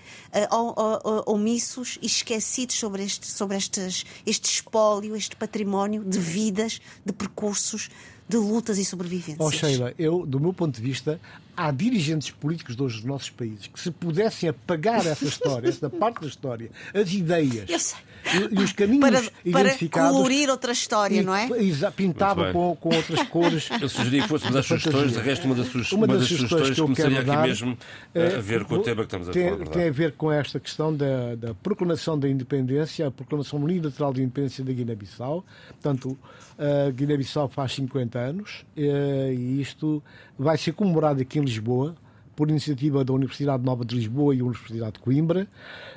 [0.51, 7.13] uh, omissos e esquecidos sobre, este, sobre estes, este espólio, este património de vidas, de
[7.13, 7.91] percursos,
[8.29, 9.39] de lutas e sobrevivências.
[9.41, 11.21] Oh, Sheila, eu, do meu ponto de vista,
[11.59, 16.29] há dirigentes políticos dos nossos países que se pudessem apagar essa história, essa parte da
[16.29, 17.97] história, as ideias
[18.35, 20.09] e, e, os caminhos para, identificados.
[20.09, 21.49] Para colorir outra história, e, não é?
[21.95, 23.69] Pintava com, com outras cores.
[23.81, 26.81] Eu sugeria que fôssemos às sugestões, de resto, uma das, uma das, das sugestões que
[26.81, 27.79] começaria aqui dar, mesmo
[28.15, 29.67] a, a ver com o tema que estamos a tem, falar.
[29.67, 34.23] Tem a ver com esta questão da, da proclamação da independência, a proclamação unilateral de
[34.23, 35.45] independência da Guiné-Bissau.
[35.69, 36.19] Portanto,
[36.59, 40.03] a Guiné-Bissau faz 50 anos eh, e isto
[40.39, 41.95] vai ser comemorado aqui em Lisboa,
[42.39, 45.49] por iniciativa da Universidade Nova de Lisboa e Universidade de Coimbra,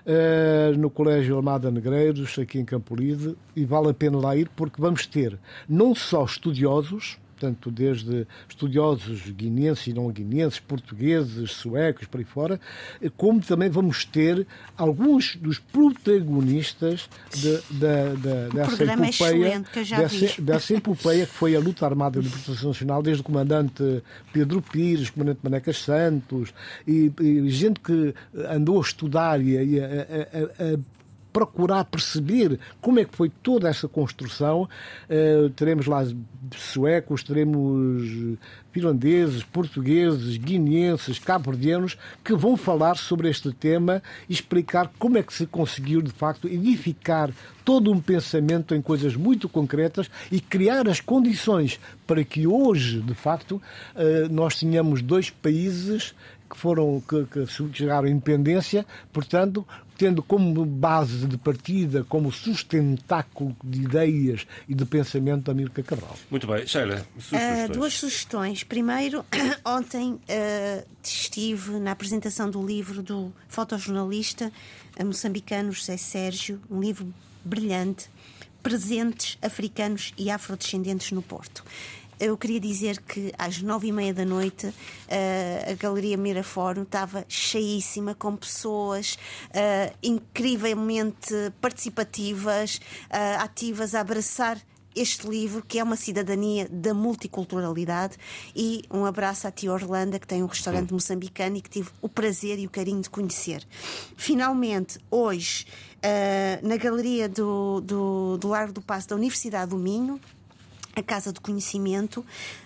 [0.04, 4.82] eh, no Colégio Armada Negreiros, aqui em Campolide, e vale a pena lá ir porque
[4.82, 5.38] vamos ter
[5.70, 12.60] não só estudiosos, portanto, desde estudiosos guineenses e não guineenses, portugueses, suecos, por aí fora,
[13.18, 14.46] como também vamos ter
[14.78, 19.64] alguns dos protagonistas de, de, de, dessa é epopeia,
[19.98, 24.62] dessa, dessa epopeia que foi a luta armada da libertação nacional, desde o comandante Pedro
[24.62, 26.54] Pires, o comandante Manecas Santos,
[26.88, 28.14] e, e gente que
[28.50, 31.01] andou a estudar e a, a, a, a
[31.32, 34.67] procurar perceber como é que foi toda essa construção.
[35.09, 36.05] Uh, teremos lá
[36.55, 38.38] suecos, teremos
[38.71, 45.34] finlandeses, portugueses, guineenses, cabo-verdianos, que vão falar sobre este tema e explicar como é que
[45.34, 47.32] se conseguiu, de facto, edificar
[47.63, 53.13] todo um pensamento em coisas muito concretas e criar as condições para que hoje, de
[53.13, 53.61] facto,
[53.95, 56.13] eh, nós tenhamos dois países
[56.52, 59.66] que foram que, que chegaram à independência, portanto,
[59.97, 66.18] tendo como base de partida, como sustentáculo de ideias e de pensamento da Mirka Cabral.
[66.30, 66.68] Muito bem.
[66.68, 68.64] Sheila, uh, duas sugestões.
[68.64, 69.24] Primeiro,
[69.64, 74.52] ontem uh, estive na apresentação do livro do fotojornalista
[75.06, 77.12] moçambicano José Sérgio, um livro
[77.45, 78.10] brilhante,
[78.62, 81.64] Presentes Africanos e Afrodescendentes no Porto
[82.22, 87.26] eu queria dizer que às nove e meia da noite uh, a Galeria Mirafórum estava
[87.28, 89.17] cheíssima com pessoas
[89.47, 92.76] uh, incrivelmente participativas,
[93.09, 94.61] uh, ativas a abraçar
[94.95, 98.17] este livro, que é uma cidadania da multiculturalidade,
[98.55, 102.09] e um abraço à tia Orlando, que tem um restaurante moçambicano e que tive o
[102.09, 103.65] prazer e o carinho de conhecer.
[104.15, 105.65] Finalmente, hoje,
[105.97, 110.19] uh, na galeria do, do, do Largo do Passo da Universidade do Minho,
[111.02, 112.26] a Casa do Conhecimento,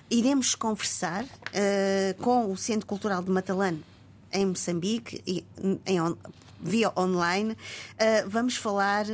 [0.10, 3.84] iremos conversar uh, com o Centro Cultural de Matalane
[4.32, 5.46] em Moçambique, e,
[5.86, 5.98] em,
[6.60, 7.54] via online.
[7.54, 9.06] Uh, vamos falar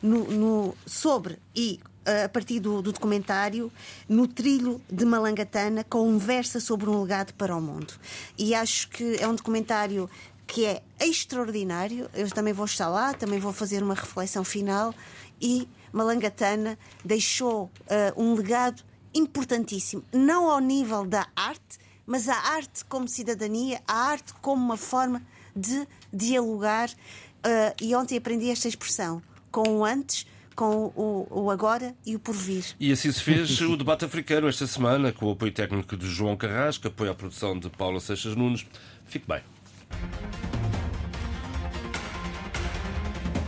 [0.00, 3.72] no, no, sobre e uh, a partir do, do, documentário
[4.08, 7.92] No Trilho de Malangatana, conversa sobre um legado para o mundo.
[8.38, 10.08] E acho que é um documentário
[10.46, 12.08] que é extraordinário.
[12.14, 14.94] Eu também vou estar lá, também vou fazer uma reflexão final
[15.40, 18.82] e Malangatana deixou uh, um legado
[19.14, 24.76] importantíssimo, não ao nível da arte, mas a arte como cidadania, a arte como uma
[24.76, 25.22] forma
[25.54, 26.88] de dialogar.
[26.90, 32.18] Uh, e ontem aprendi esta expressão: com o antes, com o, o, agora e o
[32.18, 32.64] porvir.
[32.80, 36.36] E assim se fez o debate africano esta semana, com o apoio técnico de João
[36.36, 38.66] Carrasco, apoio à produção de Paula Seixas Nunes.
[39.06, 39.40] Fique bem.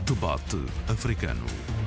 [0.06, 0.56] Debate
[0.88, 1.46] africano.